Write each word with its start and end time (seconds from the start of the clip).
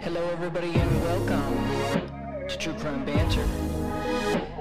Hello, 0.00 0.28
everybody, 0.32 0.68
and 0.74 1.02
welcome 1.02 2.46
to 2.46 2.58
True 2.58 2.74
Crime 2.74 3.06
Banter, 3.06 3.42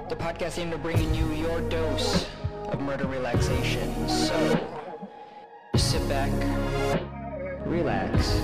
the 0.08 0.16
podcast 0.16 0.58
aimed 0.58 0.72
at 0.72 0.82
bringing 0.82 1.14
you 1.14 1.30
your 1.34 1.60
dose 1.70 2.26
of 2.68 2.80
murder 2.80 3.08
relaxation. 3.08 4.08
So, 4.08 4.58
just 5.74 5.92
sit 5.92 6.08
back, 6.08 6.32
relax, 7.66 8.40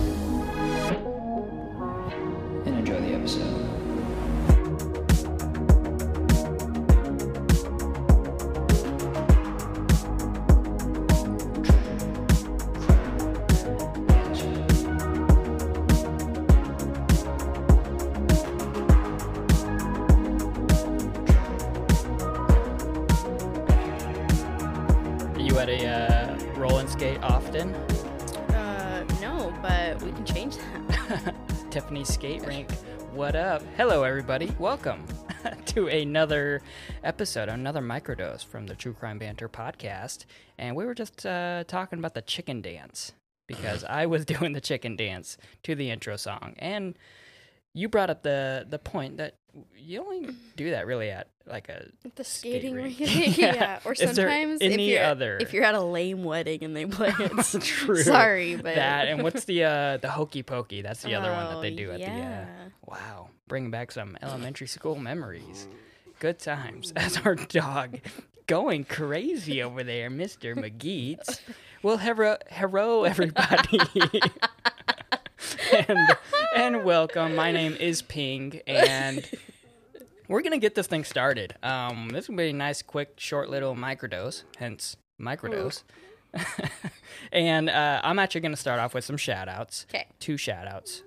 you 25.57 25.63
at 25.63 25.69
a 25.69 25.87
uh, 25.87 26.53
roll 26.55 26.77
and 26.77 26.87
skate 26.87 27.19
often? 27.23 27.73
Uh, 28.53 29.03
no, 29.21 29.51
but 29.61 29.99
we 30.03 30.11
can 30.11 30.23
change 30.23 30.55
that. 30.57 31.35
Tiffany 31.71 32.03
Skate 32.03 32.45
Rink. 32.45 32.71
What 33.11 33.35
up? 33.35 33.63
Hello, 33.75 34.03
everybody. 34.03 34.53
Welcome 34.59 35.03
to 35.65 35.87
another 35.87 36.61
episode, 37.03 37.49
another 37.49 37.81
microdose 37.81 38.45
from 38.45 38.67
the 38.67 38.75
True 38.75 38.93
Crime 38.93 39.17
Banter 39.17 39.49
podcast. 39.49 40.25
And 40.59 40.75
we 40.75 40.85
were 40.85 40.93
just 40.93 41.25
uh, 41.25 41.63
talking 41.67 41.97
about 41.97 42.13
the 42.13 42.21
chicken 42.21 42.61
dance 42.61 43.13
because 43.47 43.83
I 43.83 44.05
was 44.05 44.25
doing 44.25 44.53
the 44.53 44.61
chicken 44.61 44.95
dance 44.95 45.37
to 45.63 45.73
the 45.73 45.89
intro 45.89 46.17
song. 46.17 46.53
And 46.59 46.95
you 47.73 47.89
brought 47.89 48.09
up 48.09 48.23
the, 48.23 48.65
the 48.69 48.79
point 48.79 49.17
that 49.17 49.35
you 49.75 50.01
only 50.01 50.29
do 50.55 50.71
that 50.71 50.85
really 50.87 51.09
at 51.09 51.27
like 51.47 51.69
a 51.69 51.87
The 52.15 52.23
skating 52.23 52.75
rink. 52.75 52.99
rink. 52.99 53.37
yeah. 53.37 53.79
Or 53.85 53.95
sometimes 53.95 54.59
if 54.61 54.79
you're 54.79 55.03
other- 55.03 55.37
if 55.39 55.53
you're 55.53 55.63
at 55.63 55.75
a 55.75 55.81
lame 55.81 56.23
wedding 56.23 56.63
and 56.63 56.75
they 56.75 56.85
play 56.97 57.13
it. 57.19 57.61
True. 57.61 58.01
Sorry, 58.03 58.55
but 58.55 58.75
that 58.75 59.07
and 59.07 59.23
what's 59.23 59.45
the 59.45 59.63
uh 59.63 59.97
the 59.97 60.09
hokey 60.09 60.43
pokey 60.43 60.81
that's 60.81 61.01
the 61.03 61.15
other 61.15 61.31
one 61.31 61.45
that 61.45 61.55
Oh, 61.57 61.61
they 61.61 61.71
do 61.71 61.91
at 61.91 61.99
the 61.99 62.05
uh, 62.11 62.45
wow 62.85 63.29
bringing 63.47 63.71
back 63.71 63.91
some 63.91 64.17
elementary 64.21 64.67
school 64.67 64.95
memories 64.95 65.67
good 66.19 66.37
times 66.39 66.91
as 66.95 67.17
our 67.19 67.35
dog 67.35 67.99
going 68.47 68.83
crazy 68.83 69.63
over 69.63 69.83
there 69.83 70.09
mr 70.09 70.53
mcgeets 70.55 71.39
well 71.83 71.97
hello 71.97 72.35
hello 72.49 73.03
everybody 73.05 73.79
and 75.87 76.17
and 76.57 76.83
welcome 76.83 77.35
my 77.35 77.51
name 77.51 77.73
is 77.79 78.01
ping 78.01 78.59
and 78.65 79.29
we're 80.27 80.41
gonna 80.41 80.57
get 80.57 80.73
this 80.73 80.87
thing 80.87 81.03
started 81.03 81.53
um 81.61 82.09
this 82.09 82.23
is 82.23 82.27
gonna 82.29 82.37
be 82.37 82.49
a 82.49 82.53
nice 82.53 82.81
quick 82.81 83.13
short 83.17 83.47
little 83.49 83.75
microdose 83.75 84.41
hence 84.57 84.97
microdose 85.21 85.83
and 87.31 87.69
uh, 87.69 88.01
I'm 88.03 88.19
actually 88.19 88.41
going 88.41 88.51
to 88.51 88.57
start 88.57 88.79
off 88.79 88.93
with 88.93 89.03
some 89.05 89.17
shout 89.17 89.47
outs. 89.47 89.87
'Kay. 89.89 90.05
Two 90.19 90.37
shout 90.37 90.67
outs 90.67 91.01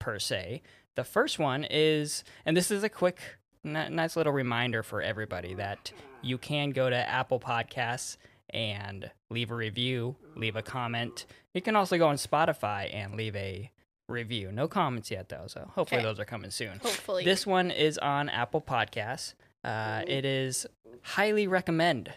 per 0.00 0.18
se. 0.18 0.60
The 0.96 1.04
first 1.04 1.38
one 1.38 1.64
is, 1.70 2.24
and 2.44 2.54
this 2.56 2.70
is 2.70 2.82
a 2.82 2.88
quick, 2.88 3.20
n- 3.64 3.94
nice 3.94 4.16
little 4.16 4.32
reminder 4.32 4.82
for 4.82 5.00
everybody 5.00 5.54
that 5.54 5.92
you 6.20 6.36
can 6.36 6.70
go 6.70 6.90
to 6.90 6.96
Apple 6.96 7.40
Podcasts 7.40 8.16
and 8.50 9.10
leave 9.30 9.50
a 9.50 9.54
review, 9.54 10.16
leave 10.34 10.56
a 10.56 10.62
comment. 10.62 11.24
You 11.54 11.62
can 11.62 11.76
also 11.76 11.96
go 11.96 12.08
on 12.08 12.16
Spotify 12.16 12.92
and 12.92 13.14
leave 13.14 13.36
a 13.36 13.70
review. 14.08 14.52
No 14.52 14.68
comments 14.68 15.10
yet, 15.10 15.28
though, 15.28 15.46
so 15.46 15.70
hopefully 15.74 16.00
'Kay. 16.00 16.06
those 16.06 16.20
are 16.20 16.24
coming 16.24 16.50
soon. 16.50 16.78
hopefully 16.78 17.24
This 17.24 17.46
one 17.46 17.70
is 17.70 17.98
on 17.98 18.28
Apple 18.28 18.60
Podcasts. 18.60 19.34
Uh, 19.64 20.02
it 20.06 20.24
is 20.24 20.66
highly 21.02 21.46
recommend 21.46 22.12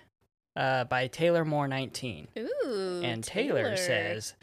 uh, 0.56 0.84
by 0.84 1.08
Taylor 1.08 1.44
Moore 1.46 1.68
19 1.68 2.28
Ooh. 2.38 3.02
and 3.04 3.24
Taylor, 3.24 3.76
says, 3.76 4.36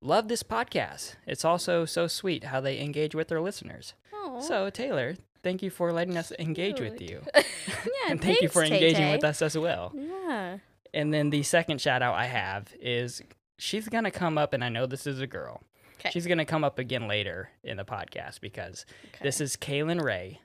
"Love 0.00 0.28
this 0.28 0.42
podcast. 0.42 1.14
It's 1.26 1.44
also 1.44 1.84
so 1.84 2.06
sweet 2.06 2.44
how 2.44 2.60
they 2.60 2.80
engage 2.80 3.14
with 3.14 3.28
their 3.28 3.40
listeners." 3.40 3.94
Oh. 4.12 4.40
So 4.40 4.70
Taylor, 4.70 5.14
thank 5.42 5.62
you 5.62 5.70
for 5.70 5.92
letting 5.92 6.16
us 6.16 6.32
engage 6.38 6.80
with 6.80 7.00
you, 7.00 7.22
yeah, 7.34 7.42
and 8.08 8.20
thank 8.20 8.40
you 8.40 8.48
for 8.48 8.62
engaging 8.64 8.96
Tay-Tay. 8.96 9.12
with 9.12 9.24
us 9.24 9.42
as 9.42 9.56
well. 9.56 9.92
Yeah. 9.94 10.58
And 10.94 11.12
then 11.14 11.30
the 11.30 11.42
second 11.42 11.80
shout 11.80 12.02
out 12.02 12.14
I 12.14 12.26
have 12.26 12.74
is 12.80 13.22
she's 13.58 13.88
gonna 13.88 14.10
come 14.10 14.36
up, 14.38 14.52
and 14.52 14.64
I 14.64 14.68
know 14.68 14.86
this 14.86 15.06
is 15.06 15.20
a 15.20 15.26
girl. 15.26 15.62
'Kay. 16.02 16.10
She's 16.10 16.26
gonna 16.26 16.44
come 16.44 16.64
up 16.64 16.78
again 16.78 17.06
later 17.06 17.50
in 17.62 17.76
the 17.76 17.84
podcast 17.84 18.40
because 18.40 18.84
this 19.20 19.40
is 19.40 19.56
Kaylin 19.56 20.02
Ray, 20.02 20.40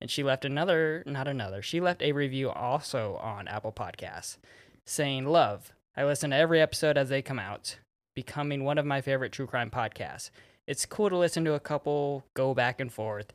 and 0.00 0.10
she 0.10 0.24
left 0.24 0.44
another, 0.44 1.04
not 1.06 1.28
another, 1.28 1.62
she 1.62 1.80
left 1.80 2.02
a 2.02 2.12
review 2.12 2.50
also 2.50 3.14
on 3.16 3.46
Apple 3.46 3.72
Podcasts 3.72 4.38
saying, 4.84 5.26
Love, 5.26 5.72
I 5.96 6.04
listen 6.04 6.30
to 6.30 6.36
every 6.36 6.60
episode 6.60 6.98
as 6.98 7.10
they 7.10 7.22
come 7.22 7.38
out, 7.38 7.78
becoming 8.16 8.64
one 8.64 8.78
of 8.78 8.86
my 8.86 9.00
favorite 9.00 9.32
true 9.32 9.46
crime 9.46 9.70
podcasts. 9.70 10.30
It's 10.66 10.84
cool 10.84 11.10
to 11.10 11.16
listen 11.16 11.44
to 11.44 11.54
a 11.54 11.60
couple 11.60 12.24
go 12.34 12.54
back 12.54 12.80
and 12.80 12.92
forth, 12.92 13.32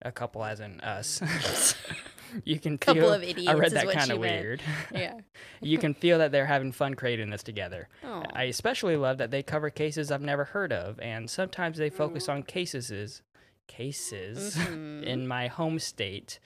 a 0.00 0.10
couple 0.10 0.42
as 0.42 0.60
in 0.60 0.80
us. 0.80 1.20
you 2.44 2.58
can 2.58 2.78
Couple 2.78 3.02
feel, 3.02 3.12
of 3.14 3.22
I 3.22 3.52
read 3.54 3.66
is 3.68 3.72
that 3.74 3.90
kind 3.90 4.10
of 4.10 4.18
weird. 4.18 4.62
Yeah. 4.92 5.14
you 5.60 5.78
can 5.78 5.94
feel 5.94 6.18
that 6.18 6.32
they're 6.32 6.46
having 6.46 6.72
fun 6.72 6.94
creating 6.94 7.30
this 7.30 7.42
together. 7.42 7.88
Oh. 8.04 8.22
I 8.32 8.44
especially 8.44 8.96
love 8.96 9.18
that 9.18 9.30
they 9.30 9.42
cover 9.42 9.70
cases 9.70 10.10
I've 10.10 10.22
never 10.22 10.44
heard 10.44 10.72
of, 10.72 10.98
and 11.00 11.30
sometimes 11.30 11.78
they 11.78 11.90
focus 11.90 12.28
on 12.28 12.42
cases, 12.42 13.22
cases 13.66 14.56
Mhm. 14.58 15.04
in 15.04 15.26
my 15.28 15.46
home 15.48 15.78
state, 15.78 16.38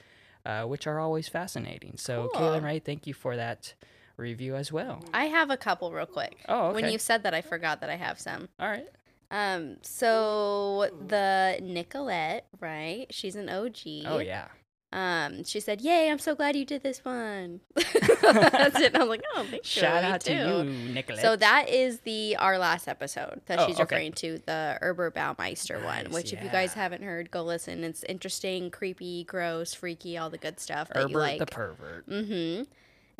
uh, 0.44 0.64
which 0.64 0.86
are 0.86 0.98
always 0.98 1.28
fascinating. 1.28 1.94
So, 1.96 2.30
Cool. 2.32 2.40
Kaylin 2.42 2.64
Ray, 2.64 2.78
thank 2.78 3.06
you 3.06 3.14
for 3.14 3.36
that 3.36 3.74
review 4.16 4.56
as 4.56 4.72
well. 4.72 5.04
I 5.14 5.26
have 5.26 5.50
a 5.50 5.56
couple 5.56 5.92
real 5.92 6.06
quick. 6.06 6.38
Oh, 6.48 6.68
okay. 6.68 6.82
When 6.82 6.92
you 6.92 6.98
said 6.98 7.22
that, 7.22 7.34
I 7.34 7.40
forgot 7.40 7.80
that 7.80 7.90
I 7.90 7.96
have 7.96 8.18
some. 8.18 8.48
All 8.58 8.68
right. 8.68 8.88
Um, 9.30 9.76
so 9.82 10.88
the 11.06 11.58
Nicolette, 11.62 12.46
right? 12.60 13.06
She's 13.10 13.36
an 13.36 13.48
OG. 13.50 14.04
Oh 14.06 14.18
yeah. 14.18 14.48
Um, 14.90 15.44
she 15.44 15.60
said, 15.60 15.82
"Yay! 15.82 16.10
I'm 16.10 16.18
so 16.18 16.34
glad 16.34 16.56
you 16.56 16.64
did 16.64 16.82
this 16.82 17.04
one." 17.04 17.60
That's 17.74 18.80
it. 18.80 18.94
I 18.94 19.00
was 19.00 19.08
like, 19.08 19.22
"Oh, 19.36 19.42
thank 19.42 19.52
you." 19.52 19.60
Shout 19.62 20.02
out 20.02 20.20
to 20.22 20.32
you, 20.32 20.64
Nicholas. 20.94 21.20
So 21.20 21.36
that 21.36 21.68
is 21.68 22.00
the 22.00 22.36
our 22.36 22.58
last 22.58 22.88
episode 22.88 23.42
that 23.46 23.58
Oh, 23.60 23.66
she's 23.66 23.76
okay. 23.76 23.82
referring 23.82 24.12
to, 24.12 24.38
the 24.46 24.78
Herbert 24.80 25.14
Baumeister 25.14 25.84
one. 25.84 26.04
Nice, 26.04 26.12
Which, 26.12 26.32
if 26.32 26.42
you 26.42 26.48
guys 26.48 26.72
haven't 26.72 27.02
heard, 27.02 27.30
go 27.30 27.42
listen. 27.42 27.84
It's 27.84 28.02
interesting, 28.04 28.70
creepy, 28.70 29.24
gross, 29.24 29.74
freaky, 29.74 30.16
all 30.16 30.30
the 30.30 30.38
good 30.38 30.58
stuff 30.58 30.88
that 30.94 31.10
you 31.10 31.16
like. 31.18 31.38
the 31.38 31.46
pervert. 31.46 32.08
Mm-hmm. 32.08 32.62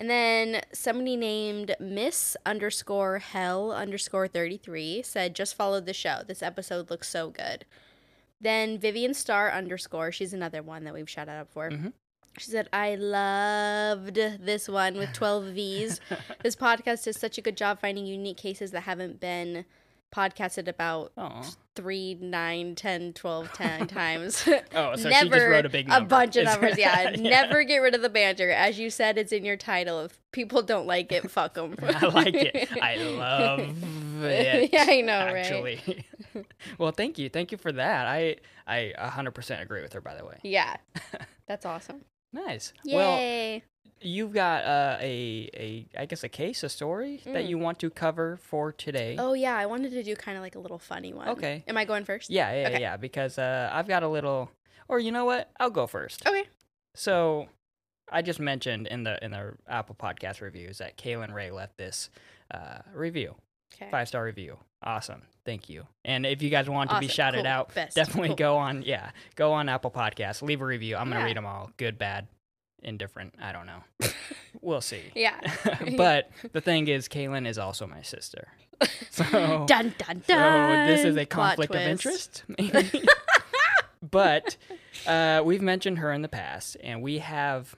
And 0.00 0.08
then 0.08 0.62
somebody 0.72 1.16
named 1.16 1.74
Miss 1.80 2.34
underscore 2.46 3.18
Hell 3.18 3.72
underscore 3.72 4.26
thirty 4.28 4.56
three 4.56 5.02
said, 5.02 5.34
"Just 5.34 5.54
followed 5.54 5.84
the 5.84 5.92
show. 5.92 6.20
This 6.26 6.42
episode 6.42 6.88
looks 6.88 7.08
so 7.10 7.28
good." 7.28 7.66
Then 8.40 8.78
Vivian 8.78 9.14
Star 9.14 9.50
underscore, 9.50 10.12
she's 10.12 10.32
another 10.32 10.62
one 10.62 10.84
that 10.84 10.94
we've 10.94 11.08
shouted 11.10 11.32
out 11.32 11.48
for. 11.50 11.70
Mhm. 11.70 11.92
She 12.38 12.50
said, 12.52 12.68
"I 12.72 12.94
loved 12.94 14.14
this 14.14 14.68
one 14.68 14.96
with 14.96 15.12
twelve 15.12 15.44
V's. 15.54 16.00
this 16.42 16.54
podcast 16.54 17.04
does 17.04 17.18
such 17.18 17.36
a 17.38 17.40
good 17.40 17.56
job 17.56 17.80
finding 17.80 18.06
unique 18.06 18.36
cases 18.36 18.70
that 18.70 18.82
haven't 18.82 19.18
been 19.18 19.64
podcasted 20.14 20.68
about 20.68 21.12
Oh. 21.18 21.42
three, 21.74 22.14
nine, 22.14 22.74
10, 22.74 23.12
12, 23.12 23.52
10 23.54 23.86
times. 23.88 24.48
Oh, 24.74 24.96
so 24.96 25.02
she 25.02 25.08
never 25.10 25.34
just 25.36 25.46
wrote 25.48 25.66
a 25.66 25.68
big 25.68 25.86
number. 25.88 26.08
bunch 26.08 26.36
of 26.36 26.44
numbers. 26.44 26.78
Yeah, 26.78 27.10
Yeah. 27.14 27.20
never 27.20 27.62
get 27.64 27.78
rid 27.78 27.94
of 27.94 28.00
the 28.02 28.08
banter. 28.08 28.50
As 28.50 28.78
you 28.78 28.88
said, 28.88 29.18
it's 29.18 29.32
in 29.32 29.44
your 29.44 29.56
title. 29.58 30.00
If 30.06 30.18
people 30.32 30.62
don't 30.62 30.86
like 30.86 31.12
it, 31.12 31.30
fuck 31.30 31.54
them. 31.54 31.74
I 31.82 32.06
like 32.06 32.34
it. 32.34 32.68
I 32.80 32.96
love 32.96 33.60
it. 34.24 34.70
Yeah, 34.72 34.86
I 34.88 35.00
know, 35.02 35.26
right? 35.32 36.04
well, 36.78 36.92
thank 36.92 37.18
you. 37.18 37.28
Thank 37.28 37.52
you 37.52 37.58
for 37.58 37.72
that. 37.72 38.06
I 38.06 38.36
I 38.66 38.92
100% 38.98 39.62
agree 39.62 39.82
with 39.82 39.92
her 39.92 40.00
by 40.00 40.14
the 40.14 40.24
way. 40.24 40.38
yeah, 40.42 40.76
that's 41.48 41.64
awesome. 41.66 42.04
Nice. 42.32 42.72
Well, 42.84 43.16
Yay! 43.18 43.62
you've 44.00 44.32
got 44.32 44.64
uh, 44.64 44.96
a 45.00 45.48
a 45.54 45.86
I 45.98 46.06
guess 46.06 46.22
a 46.24 46.28
case, 46.28 46.62
a 46.62 46.68
story 46.68 47.20
that 47.24 47.44
Mm. 47.44 47.48
you 47.48 47.58
want 47.58 47.78
to 47.80 47.90
cover 47.90 48.36
for 48.42 48.70
today. 48.72 49.16
oh 49.18 49.32
yeah, 49.32 49.56
I 49.56 49.66
wanted 49.66 49.90
to 49.92 50.02
do 50.02 50.14
kind 50.14 50.36
of 50.36 50.42
like 50.42 50.54
a 50.54 50.58
little 50.60 50.78
funny 50.78 51.12
one. 51.14 51.28
Okay. 51.30 51.64
Am 51.66 51.76
I 51.76 51.84
going 51.84 52.04
first? 52.04 52.30
Yeah, 52.30 52.52
yeah, 52.52 52.68
Okay. 52.68 52.80
yeah, 52.80 52.96
because 52.96 53.38
uh, 53.38 53.70
I've 53.72 53.88
got 53.88 54.02
a 54.02 54.08
little 54.08 54.50
or 54.88 54.98
you 55.00 55.10
know 55.12 55.24
what? 55.24 55.50
I'll 55.58 55.70
go 55.70 55.86
first. 55.86 56.26
Okay. 56.26 56.44
So, 56.94 57.46
I 58.10 58.22
just 58.22 58.40
mentioned 58.40 58.86
in 58.88 59.04
the 59.04 59.22
in 59.24 59.30
the 59.30 59.54
Apple 59.68 59.94
Podcast 59.94 60.40
reviews 60.40 60.78
that 60.78 60.96
Kaylin 60.98 61.32
Ray 61.32 61.50
left 61.50 61.76
this 61.76 62.10
uh, 62.50 62.78
review, 62.94 63.36
Okay. 63.74 63.90
five 63.90 64.08
star 64.08 64.24
review. 64.24 64.58
Awesome, 64.82 65.22
thank 65.44 65.68
you. 65.68 65.86
And 66.04 66.24
if 66.24 66.40
you 66.42 66.50
guys 66.50 66.68
want 66.68 66.90
to 66.90 66.98
be 67.00 67.08
shouted 67.08 67.38
Cool. 67.44 67.46
out, 67.48 67.74
Best. 67.74 67.94
definitely 67.96 68.28
Cool. 68.28 68.36
go 68.36 68.56
on. 68.56 68.82
Yeah, 68.82 69.10
go 69.36 69.52
on 69.52 69.68
Apple 69.68 69.90
Podcasts, 69.90 70.40
leave 70.42 70.60
a 70.60 70.64
review. 70.66 70.96
I'm 70.96 71.08
gonna 71.08 71.20
Yeah. 71.20 71.26
read 71.26 71.36
them 71.36 71.46
all, 71.46 71.70
good, 71.76 71.98
bad. 71.98 72.28
indifferent. 72.84 73.34
I 73.42 73.50
don't 73.50 73.66
know. 73.66 73.82
we'll 74.60 74.80
see. 74.80 75.02
Yeah. 75.16 75.34
but 75.96 76.30
the 76.52 76.60
thing 76.60 76.86
is, 76.86 77.08
Kaylin 77.08 77.44
is 77.44 77.58
also 77.58 77.86
my 77.88 78.02
sister. 78.02 78.46
So, 79.10 79.24
dun 79.66 79.92
dun 79.98 80.22
dun. 80.28 80.86
so 80.86 80.86
this 80.86 81.04
is 81.04 81.16
a 81.16 81.26
conflict 81.26 81.74
of 81.74 81.80
interest, 81.80 82.44
but 84.00 84.56
uh, 85.06 85.42
we've 85.44 85.62
mentioned 85.62 85.98
her 85.98 86.12
in 86.12 86.22
the 86.22 86.28
past, 86.28 86.76
and 86.82 87.02
we 87.02 87.18
have, 87.18 87.74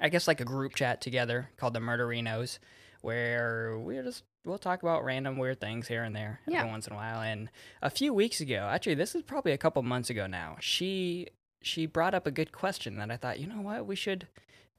I 0.00 0.08
guess, 0.10 0.28
like 0.28 0.40
a 0.40 0.44
group 0.44 0.74
chat 0.74 1.00
together 1.00 1.48
called 1.56 1.72
the 1.72 1.80
Murderinos, 1.80 2.58
where 3.00 3.78
we're 3.78 4.02
just 4.02 4.24
we'll 4.44 4.58
talk 4.58 4.82
about 4.82 5.04
random 5.04 5.36
weird 5.38 5.60
things 5.60 5.88
here 5.88 6.02
and 6.02 6.14
there 6.14 6.40
Yeah. 6.46 6.60
every 6.60 6.70
once 6.70 6.86
in 6.86 6.92
a 6.92 6.96
while. 6.96 7.20
And 7.20 7.48
a 7.80 7.90
few 7.90 8.12
weeks 8.12 8.40
ago, 8.40 8.68
actually, 8.70 8.94
this 8.94 9.14
is 9.14 9.22
probably 9.22 9.52
a 9.52 9.58
couple 9.58 9.82
months 9.82 10.10
ago 10.10 10.26
now, 10.26 10.56
she 10.60 11.28
she 11.64 11.86
brought 11.86 12.12
up 12.12 12.26
a 12.26 12.30
good 12.32 12.50
question 12.50 12.96
that 12.96 13.08
I 13.10 13.16
thought, 13.16 13.38
you 13.38 13.46
know 13.46 13.60
what, 13.60 13.86
we 13.86 13.94
should 13.94 14.26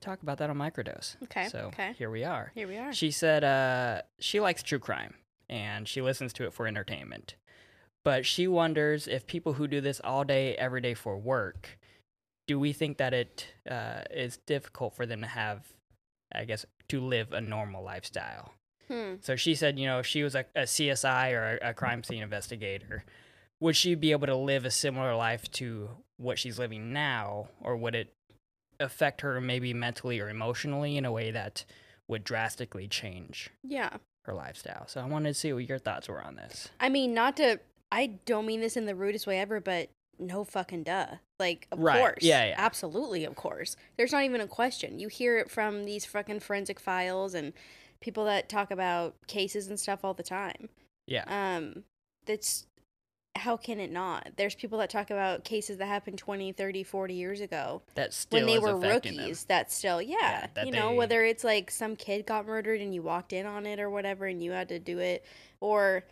talk 0.02 0.22
about 0.22 0.38
that 0.40 0.50
on 0.50 0.58
microdose. 0.58 1.16
Okay, 1.24 1.48
So 1.48 1.60
okay. 1.68 1.94
here 1.98 2.10
we 2.10 2.26
are. 2.26 2.52
Here 2.54 2.68
we 2.68 2.76
are. 2.78 2.92
She 2.92 3.10
said 3.10 3.46
uh, 3.46 4.02
she 4.20 4.42
likes 4.42 4.62
true 4.64 4.80
crime 4.80 5.14
and 5.50 5.88
she 5.88 6.02
listens 6.02 6.34
to 6.34 6.44
it 6.46 6.54
for 6.54 6.68
entertainment. 6.68 7.36
But 8.04 8.26
she 8.26 8.50
wonders 8.50 9.08
if 9.08 9.26
people 9.28 9.54
who 9.54 9.66
do 9.66 9.80
this 9.80 10.02
all 10.04 10.26
day, 10.26 10.56
every 10.58 10.82
day 10.82 10.94
for 10.94 11.18
work, 11.18 11.80
do 12.48 12.60
we 12.60 12.74
think 12.74 12.98
that 12.98 13.14
it 13.14 13.54
uh, 13.72 14.02
is 14.12 14.36
difficult 14.46 14.94
for 14.94 15.06
them 15.06 15.22
to 15.22 15.28
have, 15.28 15.72
I 16.36 16.44
guess, 16.44 16.66
to 16.90 17.00
live 17.00 17.32
a 17.32 17.40
normal 17.40 17.82
lifestyle? 17.82 18.52
Hmm. 18.88 19.16
So 19.22 19.36
she 19.36 19.56
said, 19.56 19.80
you 19.80 19.86
know, 19.88 20.00
if 20.00 20.06
she 20.06 20.24
was 20.24 20.36
a, 20.36 20.46
a 20.56 20.64
CSI 20.64 21.32
or 21.32 21.60
a, 21.62 21.70
a 21.70 21.74
crime 21.74 22.04
scene 22.04 22.22
investigator, 22.24 23.04
would 23.60 23.76
she 23.76 23.96
be 23.96 24.12
able 24.12 24.28
to 24.28 24.36
live 24.36 24.66
a 24.66 24.72
similar 24.72 25.16
life 25.16 25.50
to 25.54 25.90
what 26.18 26.38
she's 26.40 26.60
living 26.60 26.92
now, 26.94 27.48
or 27.62 27.76
would 27.78 27.96
it 27.96 28.14
affect 28.80 29.22
her 29.22 29.40
maybe 29.40 29.74
mentally 29.74 30.20
or 30.20 30.30
emotionally 30.30 30.98
in 30.98 31.06
a 31.06 31.12
way 31.12 31.32
that 31.32 31.64
would 32.08 32.24
drastically 32.24 32.88
change 32.88 33.50
Yeah. 33.64 33.98
her 34.26 34.34
lifestyle? 34.34 34.88
So 34.88 35.00
I 35.02 35.06
wanted 35.06 35.30
to 35.30 35.34
see 35.34 35.54
what 35.54 35.68
your 35.70 35.80
thoughts 35.80 36.10
were 36.10 36.22
on 36.22 36.36
this. 36.36 36.70
I 36.80 36.90
mean, 36.90 37.14
not 37.14 37.38
to. 37.38 37.60
I 37.92 38.08
don't 38.26 38.46
mean 38.48 38.60
this 38.60 38.76
in 38.76 38.86
the 38.86 38.96
rudest 38.96 39.28
way 39.28 39.40
ever, 39.40 39.60
but 39.60 39.90
no 40.20 40.44
fucking 40.44 40.84
duh. 40.84 41.08
Like, 41.40 41.68
of 41.72 41.80
Right. 41.80 42.00
course. 42.00 42.18
Yeah, 42.22 42.46
yeah. 42.46 42.56
Absolutely, 42.58 43.24
of 43.24 43.36
course. 43.36 43.76
There's 43.98 44.12
not 44.12 44.24
even 44.24 44.42
a 44.42 44.48
question. 44.48 45.00
You 45.00 45.08
hear 45.10 45.38
it 45.38 45.50
from 45.52 45.86
these 45.86 46.06
fucking 46.06 46.40
forensic 46.40 46.80
files 46.80 47.34
and 47.34 47.54
people 48.04 48.26
that 48.26 48.50
talk 48.50 48.70
about 48.70 49.16
cases 49.26 49.70
and 49.70 49.80
stuff 49.80 50.04
all 50.04 50.14
the 50.14 50.24
time. 50.24 50.70
Yeah. 51.08 51.24
Um, 51.28 51.84
that's. 52.26 52.68
How 53.36 53.58
can 53.58 53.80
it 53.80 53.92
not? 53.92 54.30
There's 54.38 54.54
people 54.54 54.78
that 54.78 54.92
talk 54.92 55.10
about 55.10 55.44
cases 55.44 55.80
that 55.80 55.88
happened 55.88 56.20
20, 56.20 56.52
30, 56.52 56.84
40 56.84 57.14
years 57.16 57.42
ago 57.42 57.82
that 57.96 58.14
still 58.14 58.38
when 58.38 58.46
they 58.46 58.60
were 58.60 58.76
rookies 58.78 59.46
them. 59.46 59.58
that 59.58 59.72
still 59.72 60.00
yeah, 60.00 60.18
Yeah, 60.22 60.48
that 60.54 60.66
you 60.68 60.72
know 60.72 60.94
whether 60.94 61.26
it's 61.26 61.44
like 61.44 61.72
some 61.72 61.96
kid 61.96 62.28
got 62.28 62.46
murdered 62.46 62.80
and 62.80 62.94
you 62.94 63.02
walked 63.02 63.34
in 63.34 63.48
on 63.48 63.66
it 63.66 63.80
or 63.80 63.90
whatever 63.90 64.28
and 64.28 64.44
you 64.44 64.52
had 64.52 64.70
to 64.70 64.78
do 64.78 65.00
it 65.00 65.26
or 65.62 66.04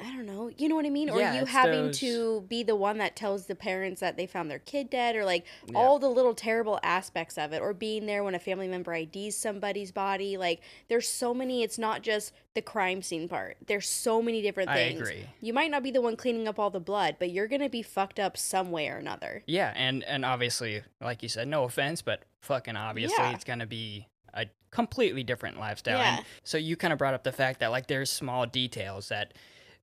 i 0.00 0.04
don't 0.04 0.26
know 0.26 0.50
you 0.58 0.68
know 0.68 0.74
what 0.74 0.84
i 0.84 0.90
mean 0.90 1.08
or 1.08 1.20
you 1.20 1.44
having 1.44 1.86
those- 1.86 1.98
to 2.00 2.40
be 2.48 2.62
the 2.64 2.74
one 2.74 2.98
that 2.98 3.14
tells 3.14 3.46
the 3.46 3.54
parents 3.54 4.00
that 4.00 4.16
they 4.16 4.26
found 4.26 4.50
their 4.50 4.58
kid 4.58 4.90
dead 4.90 5.14
or 5.14 5.24
like 5.24 5.46
Yeah. 5.68 5.78
all 5.78 5.98
the 6.00 6.08
little 6.08 6.34
terrible 6.34 6.80
aspects 6.82 7.38
of 7.38 7.52
it 7.52 7.62
or 7.62 7.72
being 7.72 8.06
there 8.06 8.24
when 8.24 8.34
a 8.34 8.38
family 8.40 8.66
member 8.66 8.92
IDs 8.92 9.36
somebody's 9.36 9.92
body 9.92 10.36
like 10.36 10.60
there's 10.88 11.08
so 11.08 11.32
many 11.32 11.62
it's 11.62 11.78
not 11.78 12.02
just 12.02 12.32
the 12.54 12.62
crime 12.62 13.02
scene 13.02 13.28
part 13.28 13.56
there's 13.66 13.88
so 13.88 14.20
many 14.20 14.42
different 14.42 14.68
I 14.70 14.74
things 14.74 15.00
agree. 15.00 15.26
you 15.40 15.52
might 15.52 15.70
not 15.70 15.82
be 15.84 15.92
the 15.92 16.00
one 16.00 16.16
cleaning 16.16 16.48
up 16.48 16.58
all 16.58 16.70
the 16.70 16.80
blood 16.80 17.16
but 17.20 17.30
you're 17.30 17.48
gonna 17.48 17.68
be 17.70 17.82
fucked 17.82 18.18
up 18.18 18.36
some 18.36 18.70
way 18.72 18.88
or 18.88 18.96
another 18.96 19.42
Yeah, 19.46 19.72
and 19.76 20.02
and 20.04 20.24
obviously, 20.24 20.82
like 21.00 21.22
you 21.22 21.28
said, 21.28 21.46
no 21.48 21.64
offense, 21.64 22.02
but 22.02 22.24
fucking 22.40 22.76
obviously, 22.76 23.16
Yeah. 23.22 23.32
it's 23.34 23.44
gonna 23.44 23.66
be 23.66 24.08
a 24.32 24.46
completely 24.70 25.22
different 25.22 25.58
lifestyle. 25.60 25.98
Yeah. 25.98 26.16
And 26.16 26.26
so 26.42 26.58
you 26.58 26.76
kind 26.76 26.92
of 26.92 26.98
brought 26.98 27.14
up 27.14 27.22
the 27.22 27.30
fact 27.32 27.60
that 27.60 27.70
like 27.70 27.86
there's 27.86 28.10
small 28.10 28.44
details 28.46 29.08
that 29.08 29.32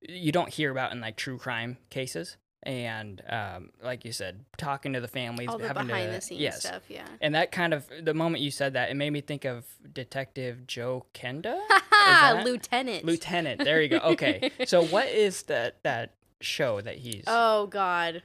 you 0.08 0.32
don't 0.32 0.48
hear 0.48 0.70
about 0.70 0.92
in 0.92 1.00
like 1.00 1.16
true 1.16 1.38
crime 1.38 1.76
cases, 1.90 2.36
and 2.62 3.22
um, 3.28 3.70
like 3.82 4.04
you 4.04 4.12
said, 4.12 4.44
talking 4.56 4.92
to 4.92 5.00
the 5.00 5.08
families, 5.08 5.48
all 5.48 5.58
the 5.58 5.66
having 5.66 5.86
behind 5.86 6.08
to, 6.08 6.14
the 6.16 6.20
scenes 6.20 6.40
yes. 6.40 6.60
stuff 6.60 6.82
yeah 6.88 7.06
And 7.20 7.34
that 7.34 7.50
kind 7.50 7.74
of 7.74 7.86
the 8.02 8.14
moment 8.14 8.42
you 8.42 8.50
said 8.50 8.74
that, 8.74 8.90
it 8.90 8.94
made 8.94 9.10
me 9.10 9.20
think 9.20 9.44
of 9.44 9.64
Detective 9.92 10.66
Joe 10.66 11.06
Kenda. 11.14 11.58
lieutenant 12.44 13.04
Lieutenant. 13.04 13.64
There 13.64 13.80
you 13.82 13.88
go. 13.88 13.98
Okay. 13.98 14.50
so 14.66 14.84
what 14.84 15.08
is 15.08 15.42
that 15.44 15.82
that 15.82 16.14
show 16.40 16.80
that 16.80 16.96
he's? 16.98 17.24
Oh 17.26 17.66
God, 17.66 18.22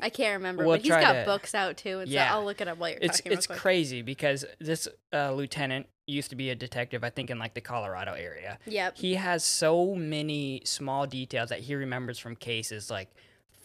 I 0.00 0.10
can't 0.10 0.34
remember. 0.34 0.64
We'll 0.64 0.74
but 0.74 0.82
he's 0.82 0.90
got 0.90 1.12
to- 1.12 1.24
books 1.24 1.54
out 1.54 1.76
too, 1.76 2.00
and 2.00 2.08
Yeah. 2.10 2.28
so 2.30 2.36
I'll 2.36 2.44
look 2.44 2.60
it 2.60 2.68
up 2.68 2.78
while 2.78 2.90
you're 2.90 2.98
it's 3.00 3.18
talking. 3.18 3.32
it's 3.32 3.46
crazy 3.46 4.02
because 4.02 4.44
this 4.58 4.88
uh, 5.12 5.32
lieutenant 5.32 5.86
used 6.10 6.30
to 6.30 6.36
be 6.36 6.50
a 6.50 6.54
detective, 6.54 7.02
I 7.04 7.10
think, 7.10 7.30
in 7.30 7.38
like 7.38 7.54
the 7.54 7.60
Colorado 7.60 8.12
area. 8.12 8.58
Yep. 8.66 8.98
He 8.98 9.14
has 9.14 9.44
so 9.44 9.94
many 9.94 10.62
small 10.64 11.06
details 11.06 11.48
that 11.50 11.60
he 11.60 11.74
remembers 11.74 12.18
from 12.18 12.36
cases 12.36 12.90
like 12.90 13.08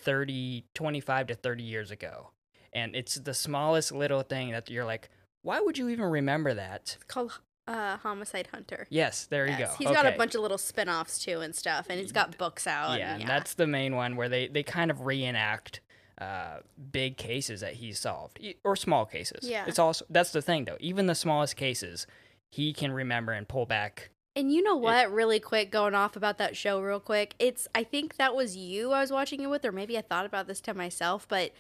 30, 0.02 0.64
25 0.74 1.28
to 1.28 1.36
30 1.36 1.64
years 1.64 1.92
ago. 1.92 2.32
And 2.74 2.96
it's 2.96 3.16
the 3.16 3.34
smallest 3.34 3.92
little 3.92 4.22
thing 4.22 4.52
that 4.52 4.70
you're 4.70 4.86
like, 4.86 5.10
why 5.42 5.60
would 5.60 5.78
you 5.78 5.90
even 5.90 6.06
remember 6.06 6.54
that? 6.54 6.96
It's 6.96 7.04
called 7.08 7.40
uh, 7.68 7.98
Homicide 7.98 8.48
Hunter. 8.54 8.86
Yes, 8.90 9.26
there 9.26 9.46
you 9.46 9.56
Yes, 9.58 9.72
go. 9.72 9.76
He's 9.80 9.96
got 9.96 10.06
a 10.06 10.12
bunch 10.18 10.36
of 10.36 10.42
little 10.42 10.58
spin-offs 10.58 11.20
too 11.24 11.40
and 11.42 11.56
stuff, 11.56 11.88
and 11.90 12.00
he's 12.00 12.12
got 12.12 12.38
books 12.38 12.68
out. 12.68 13.00
yeah, 13.00 13.14
and 13.14 13.22
and 13.22 13.30
that's 13.30 13.54
the 13.56 13.68
main 13.68 13.96
one 13.96 14.16
where 14.16 14.30
they, 14.30 14.48
they 14.48 14.64
kind 14.64 14.92
of 14.92 15.06
reenact 15.06 15.80
uh, 16.20 16.58
big 16.92 17.18
cases 17.18 17.62
that 17.62 17.74
he's 17.74 18.00
solved 18.00 18.40
or 18.64 18.76
small 18.76 19.06
cases. 19.06 19.50
Yeah. 19.50 19.66
It's 19.68 19.80
also 19.80 20.06
that's 20.10 20.32
the 20.32 20.42
thing 20.42 20.66
though. 20.66 20.78
Even 20.80 21.08
the 21.08 21.16
smallest 21.16 21.56
cases, 21.56 22.08
he 22.52 22.74
can 22.74 22.92
remember 22.92 23.32
and 23.32 23.48
pull 23.48 23.66
back. 23.66 24.10
And 24.38 24.52
you 24.52 24.62
know 24.62 24.76
what? 24.76 25.12
really 25.12 25.40
quick, 25.40 25.72
going 25.72 25.96
off 25.96 26.16
about 26.18 26.38
that 26.40 26.58
show, 26.58 26.82
real 26.82 27.00
quick. 27.00 27.36
It's 27.40 27.68
I 27.74 27.84
think 27.86 28.18
that 28.18 28.36
was 28.36 28.58
you 28.58 28.92
I 28.92 29.00
was 29.02 29.12
watching 29.12 29.42
it 29.42 29.48
with, 29.48 29.64
or 29.64 29.72
maybe 29.72 29.98
I 29.98 30.02
thought 30.02 30.26
about 30.26 30.48
this 30.48 30.60
to 30.62 30.74
myself. 30.74 31.26
But 31.28 31.52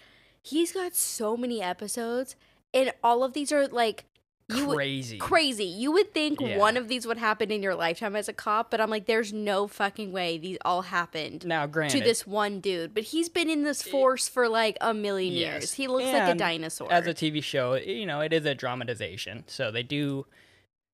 he's 0.42 0.74
got 0.74 0.94
so 0.94 1.38
many 1.38 1.62
episodes, 1.62 2.36
and 2.74 2.92
all 3.04 3.24
of 3.24 3.32
these 3.34 3.52
are 3.54 3.68
like 3.68 4.04
you 4.54 4.68
would- 4.68 4.76
Crazy. 4.76 5.18
crazy. 5.18 5.64
You 5.66 5.92
would 5.94 6.14
think 6.14 6.40
Yeah. 6.40 6.58
one 6.58 6.78
of 6.78 6.88
these 6.88 7.08
would 7.08 7.18
happen 7.18 7.50
in 7.50 7.64
your 7.64 7.74
lifetime 7.74 8.16
as 8.16 8.28
a 8.30 8.34
cop, 8.34 8.70
but 8.70 8.80
I'm 8.80 8.92
like, 8.92 9.08
there's 9.08 9.34
no 9.34 9.68
fucking 9.68 10.12
way 10.12 10.38
these 10.38 10.60
all 10.64 10.84
happened 10.84 11.48
now, 11.48 11.66
granted, 11.66 11.98
to 11.98 12.04
this 12.04 12.28
one 12.28 12.60
dude. 12.60 12.94
But 12.94 13.06
he's 13.06 13.28
been 13.28 13.50
in 13.50 13.64
this 13.64 13.82
force 13.82 14.28
for 14.28 14.48
like 14.48 14.78
a 14.82 14.94
million 14.94 15.34
Yes. 15.34 15.40
years. 15.62 15.74
He 15.74 15.88
looks 15.88 16.06
like 16.12 16.36
a 16.36 16.38
dinosaur. 16.38 16.92
as 16.94 17.08
a 17.08 17.14
TV 17.16 17.42
show, 17.42 17.74
you 17.74 18.06
know, 18.06 18.20
it 18.22 18.34
is 18.34 18.46
a 18.46 18.54
dramatization. 18.54 19.46
So 19.48 19.72
they 19.72 19.82
do. 19.82 20.28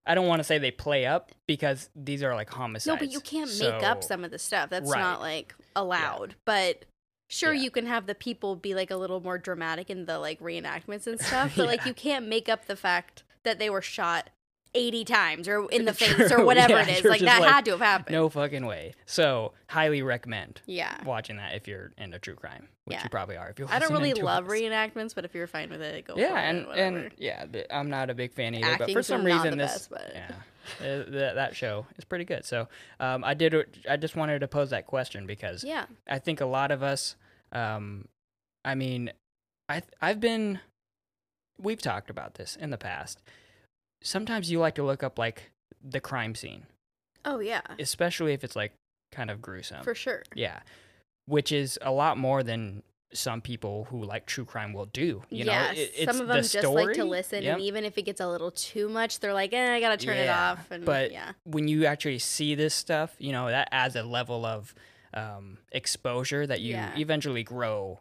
I 0.05 0.15
don't 0.15 0.27
want 0.27 0.39
to 0.39 0.43
say 0.43 0.57
they 0.57 0.71
play 0.71 1.05
up 1.05 1.31
because 1.47 1.89
these 1.95 2.23
are 2.23 2.33
like 2.33 2.49
homicides. 2.49 2.87
no, 2.87 2.97
but 2.97 3.11
you 3.13 3.19
can't 3.19 3.51
make 3.59 3.83
up 3.83 4.03
some 4.03 4.23
of 4.23 4.31
the 4.31 4.39
stuff. 4.39 4.69
That's 4.69 4.89
Right. 4.89 4.99
not 4.99 5.21
like 5.21 5.53
allowed. 5.75 6.35
But 6.45 6.85
sure, 7.29 7.53
Yeah. 7.53 7.61
you 7.61 7.71
can 7.71 7.85
have 7.85 8.07
the 8.07 8.15
people 8.15 8.55
be 8.55 8.73
like 8.73 8.89
a 8.91 8.95
little 8.95 9.19
more 9.21 9.37
dramatic 9.37 9.89
in 9.89 10.05
the 10.05 10.17
like 10.19 10.39
reenactments 10.39 11.05
and 11.07 11.19
stuff. 11.21 11.53
But 11.55 11.67
like 11.67 11.85
you 11.85 11.93
can't 11.93 12.27
make 12.27 12.49
up 12.49 12.65
the 12.65 12.75
fact 12.75 13.23
that 13.43 13.59
they 13.59 13.69
were 13.69 13.81
shot. 13.81 14.29
80 14.73 15.05
times 15.05 15.47
or 15.47 15.69
in 15.69 15.85
the 15.85 15.93
True, 15.93 16.07
face 16.27 16.31
or 16.31 16.45
whatever 16.45 16.73
yeah, 16.73 16.87
it 16.87 16.99
is. 16.99 17.03
Like 17.05 17.21
that 17.21 17.41
like, 17.41 17.51
had 17.51 17.65
to 17.65 17.71
have 17.71 17.79
happened. 17.81 18.13
No 18.13 18.29
fucking 18.29 18.65
way. 18.65 18.93
So 19.05 19.53
highly 19.67 20.01
recommend 20.01 20.61
Yeah. 20.65 20.95
watching 21.03 21.37
that 21.37 21.55
if 21.55 21.67
you're 21.67 21.91
into 21.97 22.19
true 22.19 22.35
crime, 22.35 22.69
which 22.85 22.95
Yeah. 22.97 23.03
you 23.03 23.09
probably 23.09 23.35
are. 23.37 23.49
If 23.49 23.59
you're 23.59 23.69
I 23.69 23.79
don't 23.79 23.91
really 23.91 24.13
love 24.13 24.45
us. 24.45 24.51
reenactments, 24.51 25.13
but 25.13 25.25
if 25.25 25.33
you're 25.35 25.47
fine 25.47 25.69
with 25.69 25.81
it, 25.81 26.05
go 26.07 26.13
for 26.13 26.19
Yeah, 26.19 26.39
it. 26.39 26.49
and 26.49 26.67
whatever. 26.67 26.97
and 26.97 27.11
yeah, 27.17 27.45
I'm 27.69 27.89
not 27.89 28.09
a 28.09 28.13
big 28.13 28.33
fan 28.33 28.55
either. 28.55 28.77
but 28.77 28.91
for 28.91 29.03
some 29.03 29.25
reason, 29.25 29.57
this 29.57 29.87
best, 29.87 29.89
but- 29.89 30.11
yeah, 30.13 30.31
uh, 30.79 31.03
th- 31.03 31.35
that 31.35 31.55
show 31.55 31.85
is 31.97 32.05
pretty 32.05 32.23
good. 32.25 32.45
So 32.45 32.67
um, 32.99 33.23
I 33.25 33.33
did. 33.33 33.53
I 33.89 33.97
just 33.97 34.15
wanted 34.15 34.39
to 34.39 34.47
pose 34.47 34.69
that 34.69 34.85
question 34.87 35.25
because 35.27 35.63
yeah. 35.63 35.85
I 36.07 36.19
think 36.19 36.39
a 36.39 36.45
lot 36.45 36.71
of 36.71 36.81
us, 36.83 37.15
um, 37.51 38.07
I 38.63 38.75
mean, 38.75 39.11
I 39.67 39.81
I've 40.01 40.19
been, 40.19 40.59
we've 41.57 41.81
talked 41.81 42.09
about 42.09 42.35
this 42.35 42.55
in 42.55 42.69
the 42.69 42.77
past. 42.77 43.21
Sometimes 44.03 44.51
you 44.51 44.59
like 44.59 44.75
to 44.75 44.83
look 44.83 45.03
up 45.03 45.17
like 45.19 45.51
the 45.83 45.99
crime 45.99 46.35
scene, 46.35 46.63
Oh 47.25 47.39
yeah. 47.39 47.61
especially 47.79 48.33
if 48.33 48.43
it's 48.43 48.55
like 48.55 48.73
kind 49.11 49.29
of 49.29 49.41
gruesome. 49.41 49.83
For 49.83 49.95
sure. 49.95 50.23
Yeah, 50.35 50.59
which 51.25 51.51
is 51.51 51.77
a 51.81 51.91
lot 51.91 52.17
more 52.17 52.43
than 52.43 52.83
some 53.13 53.41
people 53.41 53.85
who 53.89 54.03
like 54.03 54.25
true 54.25 54.45
crime 54.45 54.71
will 54.73 54.85
do. 54.85 55.21
You 55.29 55.43
know. 55.45 55.69
It- 55.75 56.05
Some 56.05 56.21
of 56.21 56.27
the 56.27 56.33
them 56.35 56.43
just 56.43 56.67
like 56.67 56.93
to 56.95 57.03
listen, 57.03 57.43
Yep. 57.43 57.55
and 57.57 57.63
even 57.63 57.83
if 57.83 57.97
it 57.97 58.03
gets 58.03 58.21
a 58.21 58.27
little 58.27 58.51
too 58.51 58.87
much, 58.87 59.19
they're 59.19 59.33
like, 59.33 59.51
"Eh, 59.53 59.73
I 59.75 59.79
gotta 59.81 59.97
turn 59.97 60.17
it 60.17 60.29
off." 60.29 60.71
And 60.71 60.85
but 60.85 61.11
yeah, 61.11 61.33
when 61.43 61.67
you 61.67 61.85
actually 61.85 62.19
see 62.19 62.55
this 62.55 62.73
stuff, 62.73 63.13
you 63.19 63.31
know 63.33 63.49
that 63.49 63.67
adds 63.71 63.95
a 63.97 64.03
level 64.03 64.45
of 64.45 64.73
um, 65.13 65.57
exposure 65.73 66.47
that 66.47 66.61
you 66.61 66.71
Yeah. 66.75 66.97
eventually 66.97 67.43
grow, 67.43 67.99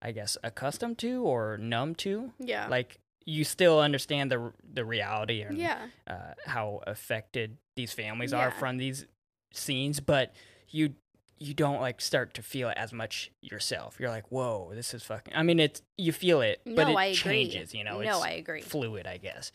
I 0.00 0.12
guess, 0.12 0.36
accustomed 0.44 0.96
to 0.98 1.24
or 1.24 1.58
numb 1.58 1.96
to. 1.96 2.32
yeah, 2.38 2.68
Like 2.68 3.00
you 3.24 3.44
still 3.44 3.80
understand 3.80 4.30
the 4.30 4.52
the 4.72 4.84
reality 4.84 5.42
and 5.42 5.56
yeah, 5.58 5.86
uh, 6.06 6.34
how 6.46 6.80
affected 6.86 7.56
these 7.76 7.92
families 7.92 8.32
are 8.32 8.50
from 8.50 8.76
these 8.78 9.06
scenes, 9.52 10.00
but 10.00 10.34
you 10.68 10.94
you 11.38 11.54
don't 11.54 11.80
like 11.80 12.00
start 12.00 12.34
to 12.34 12.42
feel 12.42 12.68
it 12.68 12.76
as 12.76 12.92
much 12.92 13.32
yourself. 13.40 13.96
You're 13.98 14.10
like, 14.10 14.30
whoa, 14.30 14.72
this 14.74 14.94
is 14.94 15.02
fucking. 15.02 15.34
I 15.34 15.42
mean, 15.42 15.58
it's 15.58 15.82
you 15.98 16.12
feel 16.12 16.40
it, 16.40 16.60
but 16.64 16.88
it 16.88 16.96
I 16.96 17.06
agree. 17.06 17.14
changes. 17.14 17.74
You 17.74 17.84
know, 17.84 18.00
No, 18.00 18.16
it's 18.18 18.24
I 18.24 18.30
agree. 18.30 18.60
Fluid, 18.60 19.06
I 19.06 19.16
guess. 19.16 19.50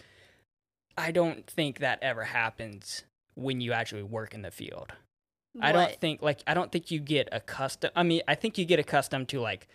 I 0.98 1.12
don't 1.12 1.48
think 1.48 1.80
that 1.80 2.00
ever 2.02 2.24
happens 2.24 3.04
when 3.36 3.62
you 3.62 3.72
actually 3.72 4.04
work 4.04 4.34
in 4.34 4.42
the 4.42 4.52
field. 4.52 4.94
I 5.60 5.72
don't 5.72 5.96
think 6.00 6.22
like 6.22 6.42
I 6.46 6.54
don't 6.54 6.72
think 6.72 6.92
you 6.92 7.00
get 7.00 7.30
accustomed. 7.32 7.94
I 7.96 8.04
mean, 8.04 8.22
I 8.28 8.36
think 8.36 8.58
you 8.58 8.66
get 8.66 8.80
accustomed 8.80 9.30
to 9.30 9.40
like 9.40 9.68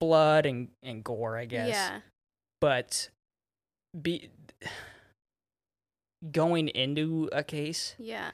blood 0.00 0.44
and 0.46 0.68
and 0.82 1.02
gore, 1.04 1.36
I 1.36 1.44
guess. 1.46 1.68
Yeah. 1.70 2.00
But 2.60 3.08
be 3.98 4.30
going 6.30 6.68
into 6.68 7.28
a 7.32 7.42
case 7.42 7.94
Yeah. 7.98 8.30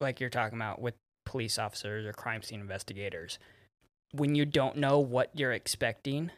like 0.00 0.20
you're 0.20 0.30
talking 0.30 0.58
about 0.58 0.80
with 0.80 0.94
police 1.24 1.58
officers 1.58 2.04
or 2.06 2.12
crime 2.12 2.42
scene 2.42 2.60
investigators, 2.60 3.38
when 4.12 4.34
you 4.34 4.44
don't 4.44 4.76
know 4.76 4.98
what 4.98 5.30
you're 5.34 5.52
expecting 5.52 6.30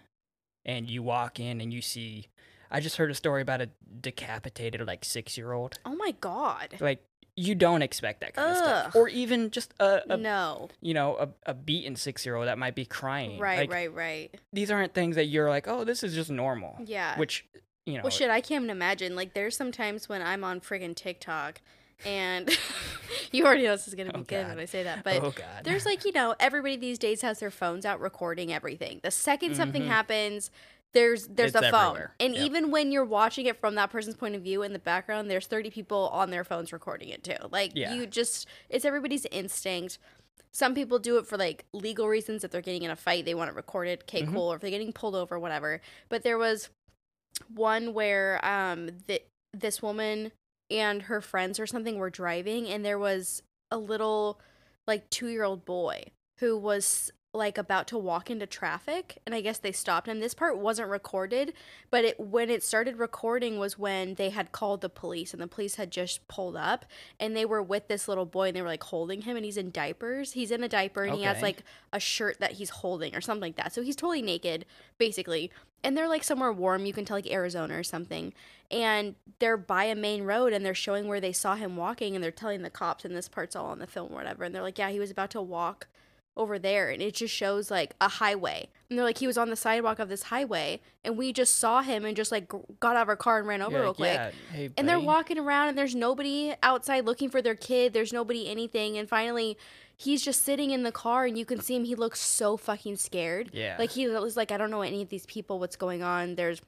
and 0.65 0.91
you 0.91 1.03
walk 1.03 1.41
in 1.41 1.61
and 1.61 1.73
you 1.73 1.81
see 1.81 2.29
I 2.71 2.81
just 2.81 2.97
heard 2.97 3.11
a 3.11 3.15
story 3.15 3.43
about 3.43 3.61
a 3.61 3.69
decapitated 4.01 4.87
like 4.87 5.03
6-year-old. 5.03 5.79
Oh 5.85 5.95
my 5.95 6.15
god. 6.21 6.77
Like 6.81 7.03
you 7.37 7.55
don't 7.55 7.83
expect 7.83 8.21
that 8.21 8.35
kind 8.35 8.51
of 8.51 8.57
stuff. 8.57 8.95
Or 8.97 9.09
even 9.09 9.51
just 9.51 9.75
a, 9.81 10.01
a 10.13 10.17
no. 10.17 10.69
you 10.81 10.95
know, 10.95 11.17
a, 11.17 11.51
a 11.51 11.55
beaten 11.55 11.95
6-year-old 11.95 12.47
that 12.47 12.59
might 12.59 12.75
be 12.75 12.85
crying. 12.87 13.39
Right, 13.39 13.61
Like, 13.61 13.73
right, 13.73 13.95
right. 13.95 14.35
These 14.55 14.71
aren't 14.71 14.95
things 14.95 15.17
that 15.17 15.27
you're 15.27 15.49
like, 15.51 15.67
"Oh, 15.69 15.85
this 15.85 16.03
is 16.03 16.15
just 16.15 16.31
normal." 16.31 16.77
Yeah. 16.85 17.19
Which, 17.19 17.47
you 17.87 17.95
know, 17.95 18.03
Well, 18.05 18.11
shit, 18.11 18.31
I 18.31 18.41
can't 18.41 18.65
even 18.65 18.71
imagine. 18.71 19.17
Like, 19.17 19.35
there's 19.35 19.57
some 19.57 19.73
times 19.73 20.09
when 20.09 20.23
I'm 20.23 20.45
on 20.45 20.61
friggin' 20.61 20.95
TikTok, 20.95 21.61
and 22.05 22.49
you 23.33 23.45
already 23.45 23.63
know 23.65 23.73
this 23.73 23.89
is 23.89 23.95
gonna 23.95 24.13
be 24.13 24.21
Oh, 24.21 24.23
good 24.23 24.43
God. 24.47 24.49
when 24.51 24.59
I 24.61 24.65
say 24.67 24.83
that, 24.83 25.05
but 25.05 25.23
oh 25.23 25.35
there's 25.63 25.87
like 25.87 26.05
you 26.05 26.13
know 26.13 26.35
everybody 26.41 26.77
these 26.77 26.99
days 26.99 27.23
has 27.23 27.39
their 27.41 27.51
phones 27.51 27.85
out 27.87 28.01
recording 28.01 28.53
everything. 28.53 29.01
The 29.03 29.11
2nd 29.11 29.55
something 29.55 29.83
Mhm. 29.83 29.89
happens, 29.89 30.51
there's 30.93 31.27
there's 31.29 31.55
It's 31.55 31.67
a 31.67 31.71
phone, 31.71 31.91
everywhere. 31.91 32.15
and 32.21 32.35
Yep. 32.35 32.45
even 32.45 32.71
when 32.71 32.91
you're 32.93 33.05
watching 33.05 33.47
it 33.47 33.61
from 33.61 33.75
that 33.77 33.91
person's 33.91 34.17
point 34.17 34.35
of 34.35 34.43
view 34.43 34.63
in 34.63 34.73
the 34.73 34.79
background, 34.81 35.31
there's 35.31 35.47
30 35.47 35.71
people 35.71 36.09
on 36.13 36.31
their 36.31 36.45
phones 36.45 36.73
recording 36.73 37.09
it 37.09 37.23
too. 37.25 37.37
Like 37.51 37.73
Yeah. 37.75 37.95
you 37.95 38.07
just, 38.07 38.47
it's 38.69 38.85
everybody's 38.85 39.25
instinct. 39.27 39.99
Some 40.51 40.75
people 40.75 40.99
do 40.99 41.17
it 41.19 41.27
for 41.27 41.39
like 41.39 41.65
legal 41.73 42.09
reasons. 42.09 42.43
If 42.45 42.51
they're 42.51 42.61
getting 42.61 42.83
in 42.83 42.91
a 42.91 42.97
fight, 42.97 43.25
they 43.25 43.35
want 43.35 43.49
it 43.51 43.55
recorded. 43.55 44.03
Okay, 44.03 44.23
Mhm. 44.23 44.33
cool. 44.35 44.53
Or 44.53 44.57
if 44.57 44.61
they're 44.61 44.71
getting 44.71 44.93
pulled 44.93 45.15
over, 45.15 45.39
whatever. 45.39 45.81
But 46.11 46.25
there 46.25 46.37
was 46.37 46.69
one 47.55 47.95
where 47.95 48.45
um 48.45 48.91
th- 49.07 49.27
this 49.53 49.83
woman 49.83 50.33
and 50.71 51.03
her 51.03 51.21
friends 51.21 51.61
or 51.61 51.67
something 51.67 51.99
were 51.99 52.11
driving, 52.11 52.69
and 52.69 52.85
there 52.85 52.99
was 52.99 53.43
a 53.71 53.79
little 53.79 54.41
like 54.87 55.09
two 55.11 55.29
year 55.29 55.45
old 55.45 55.65
boy 55.65 56.05
who 56.39 56.57
was 56.57 57.13
like 57.35 57.57
about 57.57 57.87
to 57.87 57.97
walk 57.97 58.31
into 58.31 58.47
traffic 58.47 59.19
and 59.25 59.35
i 59.35 59.41
guess 59.41 59.59
they 59.59 59.73
stopped. 59.73 60.07
Him 60.07 60.21
this 60.21 60.35
part 60.35 60.59
wasn't 60.59 60.89
recorded 60.89 61.55
but 61.91 62.05
it 62.05 62.21
when 62.21 62.51
it 62.51 62.63
started 62.63 62.99
recording 62.99 63.59
was 63.59 63.79
when 63.79 64.15
they 64.15 64.31
had 64.31 64.53
called 64.53 64.81
the 64.81 64.89
police 64.89 65.33
and 65.33 65.43
the 65.43 65.47
police 65.47 65.77
had 65.77 65.91
just 65.91 66.27
pulled 66.29 66.57
up 66.57 66.85
and 67.19 67.37
they 67.37 67.45
were 67.45 67.63
with 67.63 67.89
this 67.89 68.09
little 68.09 68.27
boy 68.27 68.49
and 68.49 68.57
they 68.57 68.63
were 68.63 68.69
like 68.69 68.83
holding 68.83 69.23
him 69.23 69.37
and 69.37 69.45
he's 69.45 69.57
in 69.57 69.71
diapers. 69.71 70.33
He's 70.33 70.51
in 70.51 70.63
a 70.63 70.69
diaper 70.69 71.05
and 71.05 71.17
he 71.17 71.23
has 71.23 71.43
like 71.43 71.63
a 71.93 72.01
shirt 72.01 72.41
that 72.41 72.53
he's 72.53 72.71
holding 72.71 73.15
or 73.15 73.21
something 73.21 73.43
like 73.43 73.57
that. 73.57 73.73
So 73.73 73.83
he's 73.83 73.97
totally 73.97 74.23
naked 74.23 74.65
basically. 74.99 75.51
And 75.85 75.97
they're 75.97 76.09
like 76.09 76.23
somewhere 76.23 76.53
warm. 76.53 76.87
You 76.87 76.93
can 76.93 77.05
tell 77.05 77.17
like 77.17 77.31
arizona 77.31 77.77
or 77.77 77.83
something. 77.83 78.33
And 78.71 79.17
they're 79.41 79.57
by 79.57 79.85
a 79.85 79.95
main 79.95 80.23
road 80.23 80.53
and 80.53 80.65
they're 80.65 80.75
showing 80.75 81.09
where 81.09 81.21
they 81.21 81.33
saw 81.33 81.57
him 81.57 81.77
walking 81.77 82.15
and 82.15 82.23
they're 82.23 82.31
telling 82.31 82.63
the 82.63 82.71
cops 82.71 83.05
and 83.05 83.17
this 83.17 83.29
part's 83.29 83.57
all 83.57 83.67
on 83.67 83.79
the 83.79 83.87
film 83.87 84.13
or 84.13 84.17
whatever. 84.17 84.45
And 84.45 84.55
they're 84.55 84.63
like 84.63 84.79
yeah 84.79 84.91
he 84.91 84.99
was 84.99 85.11
about 85.11 85.31
to 85.31 85.43
walk 85.43 85.89
over 86.37 86.59
there 86.59 86.91
and 86.91 87.03
it 87.03 87.15
just 87.15 87.35
shows 87.35 87.71
like 87.71 87.95
a 88.01 88.09
highway. 88.09 88.69
And 88.89 88.99
they're 88.99 89.05
like 89.05 89.19
he 89.19 89.27
was 89.27 89.39
on 89.39 89.51
the 89.51 89.57
sidewalk 89.57 89.99
of 89.99 90.09
this 90.09 90.25
highway 90.25 90.81
and 91.05 91.17
we 91.17 91.33
just 91.33 91.57
saw 91.57 91.83
him 91.83 92.05
and 92.05 92.17
just 92.17 92.33
like 92.33 92.51
got 92.81 92.97
out 92.97 93.03
of 93.03 93.09
our 93.09 93.17
car 93.17 93.39
and 93.39 93.49
ran 93.49 93.63
over 93.63 93.73
You're 93.73 93.83
real 93.83 93.95
quick. 93.95 94.15
"Yeah, 94.15 94.31
hey, 94.53 94.71
and 94.77 94.89
they're 94.89 95.01
walking 95.01 95.39
around 95.39 95.69
and 95.69 95.79
there's 95.79 95.95
nobody 95.95 96.55
outside 96.63 97.05
looking 97.05 97.29
for 97.31 97.43
their 97.43 97.55
kid. 97.55 97.93
There's 97.93 98.13
nobody 98.13 98.49
anything. 98.49 98.97
And 98.97 99.09
finally 99.09 99.59
he's 99.97 100.25
just 100.25 100.43
sitting 100.43 100.71
in 100.71 100.83
the 100.83 100.93
car 100.93 101.27
and 101.27 101.37
you 101.39 101.45
can 101.45 101.61
see 101.61 101.77
him. 101.77 101.85
He 101.85 101.95
looks 101.95 102.21
so 102.21 102.57
fucking 102.57 102.97
scared. 102.97 103.51
Yeah. 103.53 103.77
like 103.79 103.91
he 103.91 104.09
was 104.09 104.37
like 104.37 104.51
i 104.51 104.57
don't 104.57 104.71
know 104.71 104.83
any 104.83 105.03
of 105.03 105.09
these 105.09 105.27
people 105.27 105.59
what's 105.59 105.77
going 105.77 106.03
on. 106.03 106.35
There's 106.35 106.61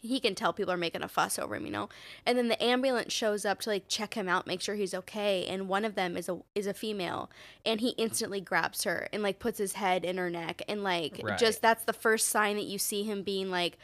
he 0.00 0.20
can 0.20 0.34
tell 0.34 0.52
people 0.52 0.72
are 0.72 0.76
making 0.76 1.02
a 1.02 1.08
fuss 1.08 1.38
over 1.38 1.56
him 1.56 1.66
you 1.66 1.72
know 1.72 1.88
and 2.24 2.38
then 2.38 2.48
the 2.48 2.62
ambulance 2.62 3.12
shows 3.12 3.44
up 3.44 3.60
to 3.60 3.68
like 3.70 3.88
check 3.88 4.14
him 4.14 4.28
out 4.28 4.46
make 4.46 4.60
sure 4.60 4.74
he's 4.74 4.94
okay 4.94 5.44
and 5.46 5.68
one 5.68 5.84
of 5.84 5.94
them 5.94 6.16
is 6.16 6.28
a 6.28 6.38
is 6.54 6.66
a 6.66 6.74
female 6.74 7.30
and 7.66 7.80
he 7.80 7.90
instantly 7.90 8.40
grabs 8.40 8.84
her 8.84 9.08
and 9.12 9.22
like 9.22 9.38
puts 9.38 9.58
his 9.58 9.72
head 9.74 10.04
in 10.04 10.16
her 10.16 10.30
neck 10.30 10.62
and 10.68 10.82
like 10.82 11.20
Right. 11.22 11.38
just 11.38 11.60
that's 11.62 11.84
the 11.84 11.92
first 11.92 12.28
sign 12.28 12.56
that 12.56 12.64
you 12.66 12.78
see 12.78 13.02
him 13.02 13.22
being 13.22 13.50
like 13.50 13.76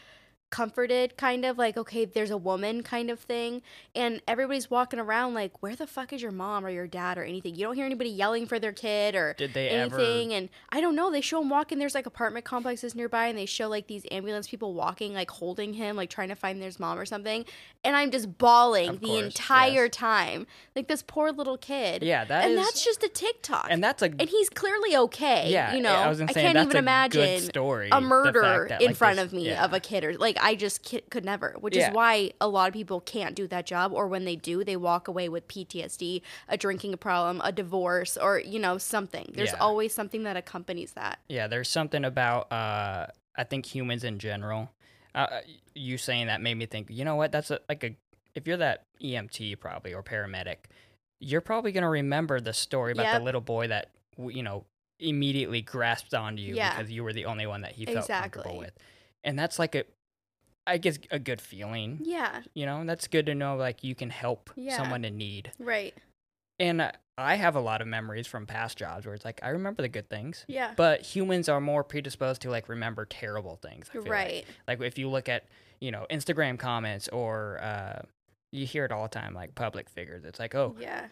comforted 0.55 1.17
kind 1.17 1.45
of 1.45 1.59
like 1.59 1.77
okay 1.77 2.05
there's 2.05 2.31
a 2.31 2.37
woman 2.37 2.81
kind 2.85 3.11
of 3.11 3.19
thing 3.19 3.61
and 3.93 4.23
everybody's 4.29 4.71
walking 4.71 5.01
around 5.01 5.35
like 5.35 5.61
where 5.61 5.75
the 5.75 5.85
fuck 5.87 6.13
is 6.13 6.23
your 6.23 6.31
mom 6.31 6.65
or 6.65 6.71
your 6.71 6.87
dad 6.87 7.19
or 7.19 7.25
anything 7.25 7.57
you 7.57 7.65
don't 7.67 7.75
hear 7.75 7.85
anybody 7.85 8.09
yelling 8.09 8.47
for 8.47 8.61
their 8.61 8.71
kid 8.73 9.17
or 9.17 9.35
Did 9.37 9.53
they 9.53 9.69
anything 9.71 10.29
ever 10.33 10.37
and 10.39 10.49
i 10.71 10.81
don't 10.81 10.95
know 10.95 11.11
they 11.11 11.21
show 11.21 11.43
him 11.43 11.49
walking 11.51 11.81
there's 11.81 11.97
like 11.97 12.07
apartment 12.07 12.45
complexes 12.45 12.95
nearby 12.95 13.27
and 13.27 13.37
they 13.37 13.47
show 13.47 13.69
like 13.69 13.89
these 13.89 14.07
ambulance 14.13 14.47
people 14.47 14.75
walking 14.75 15.13
like 15.13 15.29
holding 15.29 15.73
him 15.75 15.97
like 15.97 16.09
trying 16.09 16.29
to 16.29 16.37
find 16.37 16.63
his 16.63 16.79
mom 16.79 17.01
or 17.01 17.05
something 17.05 17.45
and 17.83 17.97
i'm 17.97 18.13
just 18.13 18.39
bawling 18.39 18.91
Of 18.91 19.01
the 19.01 19.09
course, 19.09 19.25
entire 19.25 19.85
yes. 19.87 19.97
time 19.97 20.47
like 20.77 20.87
this 20.87 21.03
poor 21.05 21.33
little 21.33 21.59
kid 21.59 22.05
Yeah, 22.05 22.25
that 22.27 22.45
and 22.45 22.53
is- 22.53 22.59
that's 22.65 22.85
just 22.85 23.03
a 23.03 23.09
tiktok 23.09 23.67
and 23.71 23.83
that's 23.83 24.03
a 24.03 24.07
and 24.07 24.29
he's 24.29 24.51
clearly 24.51 24.97
okay 24.97 25.51
yeah, 25.51 25.75
you 25.75 25.83
know 25.83 25.93
I 25.95 26.09
was 26.09 26.21
gonna 26.21 26.33
can't 26.33 26.57
even 26.59 26.77
imagine 26.77 27.41
story. 27.41 27.89
a 27.91 28.01
murder 28.01 28.67
that, 28.69 28.81
in 28.81 28.95
front 28.95 29.17
this- 29.17 29.25
of 29.25 29.33
me 29.33 29.49
yeah. 29.49 29.65
of 29.65 29.73
a 29.73 29.81
kid 29.81 30.05
or 30.05 30.15
like 30.17 30.39
i 30.45 30.55
just 30.55 30.83
ki- 30.85 31.03
could 31.11 31.25
never 31.25 31.57
which 31.59 31.77
Yeah. 31.77 31.89
is 31.89 31.95
why 31.95 32.31
a 32.41 32.47
lot 32.49 32.69
of 32.69 32.75
people 32.75 33.01
can't 33.01 33.35
do 33.35 33.47
that 33.49 33.67
job 33.67 33.93
or 33.93 34.07
when 34.07 34.25
they 34.25 34.37
do 34.37 34.63
they 34.63 34.77
walk 34.77 35.09
away 35.09 35.29
with 35.29 35.49
ptsd 35.49 36.23
a 36.49 36.57
drinking 36.57 36.97
problem 36.99 37.41
a 37.45 37.51
divorce 37.51 38.17
or 38.17 38.39
you 38.39 38.59
know 38.61 38.79
something 38.79 39.33
there's 39.35 39.51
Yeah. 39.53 39.59
always 39.59 39.93
something 39.93 40.23
that 40.25 40.37
accompanies 40.37 40.93
that 40.93 41.19
Yeah, 41.29 41.47
there's 41.49 41.69
something 41.69 42.05
about 42.05 42.53
uh 42.53 43.07
I 43.37 43.43
think 43.43 43.67
humans 43.67 44.05
in 44.05 44.21
general. 44.21 44.71
Uh, 45.13 45.41
you 45.75 45.99
saying 45.99 46.29
that 46.29 46.41
made 46.41 46.55
me 46.55 46.67
think. 46.67 46.89
You 46.89 47.05
know 47.05 47.17
what? 47.17 47.33
That's 47.33 47.51
a, 47.51 47.59
like 47.69 47.83
a 47.83 47.97
if 48.37 48.47
you're 48.47 48.57
that 48.59 48.85
EMT 49.03 49.59
probably 49.59 49.93
or 49.93 50.05
paramedic, 50.05 50.59
you're 51.19 51.41
probably 51.41 51.73
gonna 51.73 51.91
remember 51.91 52.41
the 52.41 52.53
story 52.53 52.93
about 52.93 53.07
Yep. 53.07 53.19
the 53.21 53.25
little 53.25 53.41
boy 53.41 53.67
that 53.69 53.91
you 54.19 54.43
know 54.45 54.67
immediately 55.01 55.63
grasped 55.63 56.15
onto 56.15 56.43
you 56.43 56.55
Yeah. 56.55 56.71
because 56.77 56.91
you 56.93 57.03
were 57.03 57.13
the 57.13 57.25
only 57.27 57.47
one 57.47 57.63
that 57.63 57.73
he 57.73 57.85
felt 57.87 58.07
comfortable 58.09 58.57
with, 58.59 58.73
and 59.25 59.37
that's 59.39 59.59
like 59.59 59.75
a, 59.75 59.85
I 60.67 60.79
guess 60.79 60.99
a 61.11 61.19
good 61.19 61.41
feeling. 61.41 62.01
yeah 62.03 62.43
You 62.55 62.67
know, 62.67 62.85
that's 62.85 63.07
good 63.09 63.27
to 63.27 63.35
know. 63.35 63.57
Like 63.57 63.85
you 63.85 63.95
can 63.95 64.11
help 64.11 64.51
Yeah. 64.57 64.77
someone 64.77 65.05
in 65.05 65.17
need. 65.17 65.53
right 65.59 65.95
And 66.59 66.81
uh, 66.81 66.93
I 67.19 67.35
have 67.37 67.55
a 67.55 67.61
lot 67.61 67.81
of 67.81 67.87
memories 67.87 68.27
from 68.27 68.47
past 68.47 68.79
jobs 68.79 69.07
where 69.07 69.15
it's 69.15 69.25
like 69.25 69.41
I 69.43 69.51
remember 69.51 69.83
the 69.83 69.89
good 69.89 70.09
things. 70.09 70.45
yeah 70.49 70.73
But 70.77 71.03
humans 71.03 71.49
are 71.49 71.61
more 71.61 71.85
predisposed 71.85 72.43
to 72.43 72.51
like 72.51 72.69
remember 72.69 73.05
terrible 73.05 73.57
things. 73.57 73.89
I 73.91 73.93
feel 73.95 74.03
like. 74.03 74.11
right 74.11 74.45
Like 74.67 74.81
if 74.81 74.99
you 74.99 75.09
look 75.11 75.29
at 75.29 75.45
you 75.81 75.91
know 75.91 76.07
Instagram 76.11 76.59
comments 76.59 77.09
or 77.09 77.61
uh, 77.63 78.03
you 78.53 78.65
hear 78.67 78.85
it 78.85 78.93
all 78.93 79.03
the 79.03 79.09
time, 79.09 79.35
like 79.35 79.55
public 79.55 79.89
figures. 79.91 80.25
It's 80.25 80.39
like 80.39 80.55
oh 80.55 80.77
yeah 80.81 81.07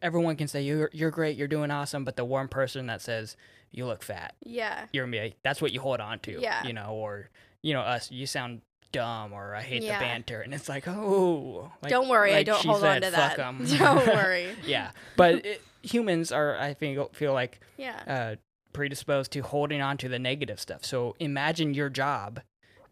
everyone 0.00 0.36
can 0.36 0.48
say 0.48 0.62
you're 0.62 0.90
you're 0.92 1.10
great, 1.10 1.36
you're 1.36 1.48
doing 1.48 1.70
awesome, 1.70 2.04
but 2.04 2.16
the 2.16 2.24
one 2.24 2.48
person 2.48 2.86
that 2.86 3.02
says 3.02 3.36
you 3.72 3.84
look 3.86 4.02
fat, 4.02 4.34
yeah 4.44 4.86
you're 4.92 5.06
like, 5.06 5.36
that's 5.42 5.60
what 5.60 5.72
you 5.72 5.80
hold 5.80 6.00
on 6.00 6.18
to. 6.20 6.40
Yeah. 6.40 6.64
You 6.64 6.72
know, 6.72 6.90
or 6.92 7.28
you 7.62 7.74
know 7.74 7.80
us, 7.80 8.10
you 8.10 8.26
sound 8.26 8.60
dumb 8.92 9.32
or 9.32 9.54
I 9.54 9.62
hate 9.62 9.82
Yeah. 9.82 9.98
the 9.98 10.04
banter, 10.04 10.40
and 10.40 10.52
it's 10.54 10.68
like 10.68 10.86
oh. 10.86 11.70
Like, 11.82 11.90
don't 11.90 12.08
worry 12.08 12.34
i 12.34 12.42
don't 12.42 12.64
hold 12.64 12.84
on 12.84 13.00
said, 13.00 13.02
to 13.04 13.10
that 13.10 13.36
"Fuck 13.36 13.38
'em." 13.46 13.64
don't 13.78 14.06
worry 14.06 14.54
yeah, 14.64 14.90
but 15.16 15.44
it, 15.46 15.62
humans 15.82 16.30
are 16.32 16.56
I 16.58 16.74
think 16.74 17.14
feel 17.14 17.32
like 17.32 17.60
yeah 17.76 18.02
uh, 18.06 18.36
predisposed 18.72 19.32
to 19.32 19.40
holding 19.40 19.80
on 19.82 19.96
to 19.98 20.08
the 20.08 20.18
negative 20.18 20.60
stuff. 20.60 20.84
So 20.84 21.14
imagine 21.18 21.74
your 21.74 21.90
job 21.90 22.40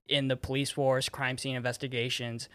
in 0.09 0.29
the 0.29 0.37
police 0.37 0.71
force, 0.73 1.09
crime 1.09 1.39
scene 1.39 1.55
investigations. 1.57 2.49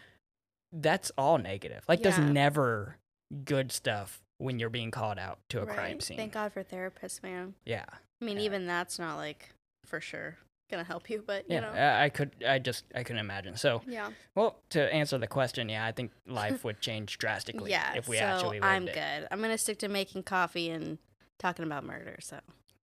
That's 0.72 1.10
all 1.16 1.38
negative. 1.38 1.84
Like 1.88 2.00
Yeah. 2.00 2.10
there's 2.10 2.18
never 2.30 2.98
good 3.44 3.72
stuff 3.72 4.20
when 4.38 4.58
you're 4.58 4.68
being 4.70 4.90
called 4.90 5.18
out 5.18 5.38
to 5.48 5.62
a 5.62 5.66
crime 5.66 5.98
scene. 5.98 6.16
thank 6.18 6.32
god 6.34 6.52
for 6.52 6.62
therapists 6.62 7.22
man 7.22 7.54
Yeah. 7.64 7.86
i 8.20 8.24
mean 8.24 8.36
Yeah. 8.36 8.42
even 8.44 8.66
that's 8.66 8.98
not 8.98 9.16
like 9.16 9.48
for 9.86 10.00
sure 10.00 10.36
gonna 10.70 10.84
help 10.84 11.08
you 11.08 11.22
but 11.26 11.48
you 11.48 11.54
Yeah. 11.56 11.60
know 11.60 11.68
I 11.70 12.04
I 12.04 12.08
could 12.08 12.32
I 12.46 12.58
just 12.58 12.84
I 12.94 13.02
couldn't 13.02 13.20
imagine. 13.20 13.56
So 13.56 13.82
yeah 13.86 14.10
well 14.34 14.58
to 14.70 14.92
answer 14.92 15.16
the 15.18 15.26
question, 15.26 15.68
yeah, 15.68 15.86
I 15.86 15.92
think 15.92 16.10
life 16.26 16.64
would 16.64 16.80
change 16.80 17.18
drastically 17.18 17.70
Yeah, 17.70 17.94
if 17.94 18.08
we 18.08 18.16
so 18.18 18.24
actually 18.24 18.60
I'm 18.62 18.88
it. 18.88 18.94
good. 18.94 19.28
I'm 19.30 19.40
gonna 19.40 19.58
stick 19.58 19.78
to 19.80 19.88
making 19.88 20.24
coffee 20.24 20.70
and 20.70 20.98
talking 21.38 21.64
about 21.64 21.84
murder. 21.84 22.16
So 22.20 22.38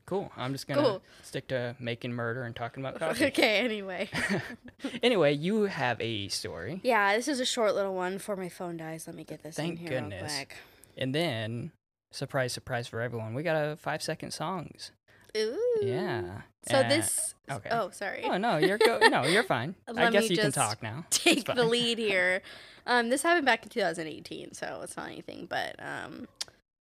Cool. 0.06 0.30
I'm 0.36 0.52
just 0.52 0.68
gonna 0.68 0.82
Cool. 0.82 1.04
stick 1.22 1.48
to 1.48 1.76
making 1.80 2.12
murder 2.14 2.44
and 2.44 2.54
talking 2.56 2.84
about 2.84 3.00
coffee. 3.00 3.26
okay. 3.28 3.60
Anyway, 3.60 4.10
anyway, 5.04 5.34
you 5.34 5.64
have 5.64 6.00
a 6.02 6.28
story. 6.28 6.82
yeah, 6.84 7.16
this 7.16 7.28
is 7.30 7.40
a 7.40 7.46
short 7.46 7.74
little 7.76 7.96
one 7.96 8.14
before 8.14 8.36
my 8.36 8.50
phone 8.50 8.78
dies. 8.78 9.08
Let 9.08 9.16
me 9.16 9.24
get 9.24 9.44
this 9.44 9.56
Thank 9.56 9.80
in 9.80 9.88
here 9.88 9.90
goodness. 10.02 10.22
real 10.22 10.32
quick. 10.46 10.56
And 10.98 11.16
then, 11.16 11.72
surprise, 12.12 12.52
surprise 12.54 12.88
for 12.88 13.00
everyone, 13.02 13.34
we 13.34 13.44
got 13.44 13.56
a 13.56 13.76
five 13.78 14.02
second 14.04 14.32
songs 14.32 14.92
Ooh. 15.38 15.80
Yeah. 15.82 16.42
So 16.70 16.78
Uh, 16.78 16.90
this. 16.90 17.36
okay. 17.52 17.70
Oh, 17.72 17.90
sorry. 17.90 18.22
Oh 18.24 18.38
no, 18.38 18.58
you're 18.58 18.78
go- 18.78 19.00
no, 19.00 19.24
you're 19.26 19.44
fine. 19.58 19.76
I 19.88 20.10
guess 20.12 20.30
you 20.30 20.38
can 20.38 20.52
talk 20.52 20.82
now. 20.82 21.06
take 21.10 21.46
the 21.46 21.66
lead 21.66 21.98
here. 22.10 22.42
Um, 22.86 23.10
this 23.10 23.24
happened 23.24 23.46
back 23.46 23.64
in 23.64 23.70
2018, 23.70 24.54
so 24.54 24.82
it's 24.84 24.96
not 24.98 25.08
anything. 25.08 25.46
But 25.50 25.76
um, 25.80 26.28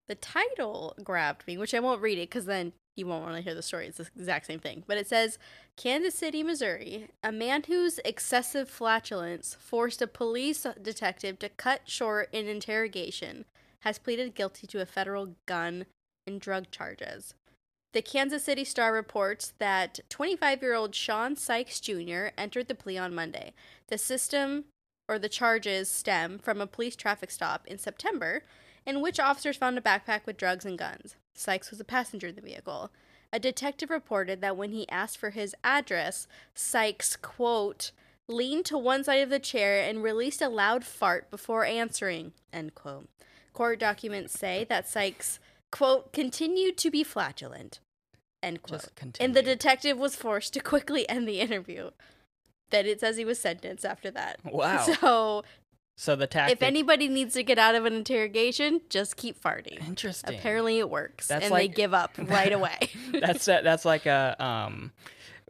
the 0.08 0.14
title 0.14 0.94
grabbed 1.02 1.46
me, 1.46 1.56
which 1.58 1.74
I 1.74 1.80
won't 1.80 2.00
read 2.02 2.18
it 2.18 2.28
because 2.28 2.44
then 2.46 2.72
you 2.96 3.06
won't 3.06 3.22
want 3.24 3.36
to 3.36 3.40
hear 3.42 3.54
the 3.54 3.62
story. 3.62 3.86
It's 3.86 3.98
the 3.98 4.08
exact 4.16 4.46
same 4.46 4.58
thing. 4.58 4.84
But 4.86 4.98
it 4.98 5.06
says 5.08 5.38
Kansas 5.76 6.14
City, 6.14 6.42
Missouri. 6.42 7.08
A 7.24 7.32
man 7.32 7.62
whose 7.66 7.98
excessive 8.04 8.68
flatulence 8.68 9.56
forced 9.58 10.02
a 10.02 10.06
police 10.06 10.66
detective 10.80 11.38
to 11.38 11.48
cut 11.48 11.82
short 11.86 12.28
an 12.34 12.46
interrogation 12.48 13.46
has 13.80 13.98
pleaded 13.98 14.34
guilty 14.34 14.66
to 14.68 14.80
a 14.80 14.86
federal 14.86 15.34
gun 15.46 15.86
and 16.26 16.40
drug 16.40 16.70
charges. 16.70 17.34
The 17.92 18.02
Kansas 18.02 18.44
City 18.44 18.64
Star 18.64 18.92
reports 18.92 19.52
that 19.58 20.00
25 20.08 20.62
year 20.62 20.74
old 20.74 20.94
Sean 20.94 21.36
Sykes 21.36 21.78
Jr. 21.78 22.28
entered 22.38 22.68
the 22.68 22.74
plea 22.74 22.96
on 22.96 23.14
Monday. 23.14 23.52
The 23.88 23.98
system 23.98 24.64
or 25.08 25.18
the 25.18 25.28
charges 25.28 25.90
stem 25.90 26.38
from 26.38 26.60
a 26.60 26.66
police 26.66 26.96
traffic 26.96 27.30
stop 27.30 27.66
in 27.66 27.76
September 27.76 28.44
in 28.86 29.02
which 29.02 29.20
officers 29.20 29.58
found 29.58 29.76
a 29.76 29.82
backpack 29.82 30.24
with 30.24 30.38
drugs 30.38 30.64
and 30.64 30.78
guns. 30.78 31.16
Sykes 31.34 31.70
was 31.70 31.80
a 31.80 31.84
passenger 31.84 32.28
in 32.28 32.34
the 32.34 32.40
vehicle. 32.40 32.90
A 33.30 33.38
detective 33.38 33.90
reported 33.90 34.40
that 34.40 34.56
when 34.56 34.72
he 34.72 34.88
asked 34.88 35.18
for 35.18 35.30
his 35.30 35.54
address, 35.62 36.26
Sykes, 36.54 37.16
quote, 37.16 37.92
leaned 38.28 38.64
to 38.66 38.78
one 38.78 39.04
side 39.04 39.22
of 39.22 39.30
the 39.30 39.38
chair 39.38 39.82
and 39.82 40.02
released 40.02 40.40
a 40.40 40.48
loud 40.48 40.84
fart 40.84 41.30
before 41.30 41.64
answering, 41.64 42.32
end 42.52 42.74
quote. 42.74 43.08
Court 43.52 43.78
documents 43.78 44.38
say 44.38 44.64
that 44.68 44.88
Sykes, 44.88 45.38
quote, 45.72 46.12
continued 46.12 46.76
to 46.78 46.90
be 46.90 47.02
flatulent, 47.02 47.80
end 48.42 48.62
quote. 48.62 48.86
And 49.18 49.34
the 49.34 49.42
detective 49.42 49.98
was 49.98 50.14
forced 50.14 50.52
to 50.54 50.60
quickly 50.60 51.08
end 51.08 51.26
the 51.26 51.40
interview. 51.40 51.90
Then 52.70 52.86
it 52.86 53.00
says 53.00 53.16
he 53.16 53.24
was 53.24 53.40
sentenced 53.40 53.84
after 53.84 54.10
that. 54.12 54.38
Wow. 54.44 54.86
So 55.00 55.42
So 55.96 56.16
the 56.16 56.26
tactic. 56.26 56.56
if 56.58 56.62
anybody 56.62 57.08
needs 57.08 57.34
to 57.34 57.42
get 57.42 57.58
out 57.58 57.74
of 57.74 57.84
an 57.84 57.92
interrogation, 57.92 58.80
just 58.88 59.16
keep 59.16 59.40
farting. 59.42 59.86
Interesting. 59.86 60.34
Apparently 60.38 60.78
it 60.78 60.88
works. 60.88 61.28
That's 61.28 61.46
and 61.46 61.54
they 61.54 61.68
give 61.68 61.92
up 61.92 62.12
right 62.18 62.52
away. 62.52 62.78
that's 63.20 63.44
that, 63.44 63.64
that's 63.64 63.84
like 63.84 64.06
a 64.06 64.36
um 64.42 64.92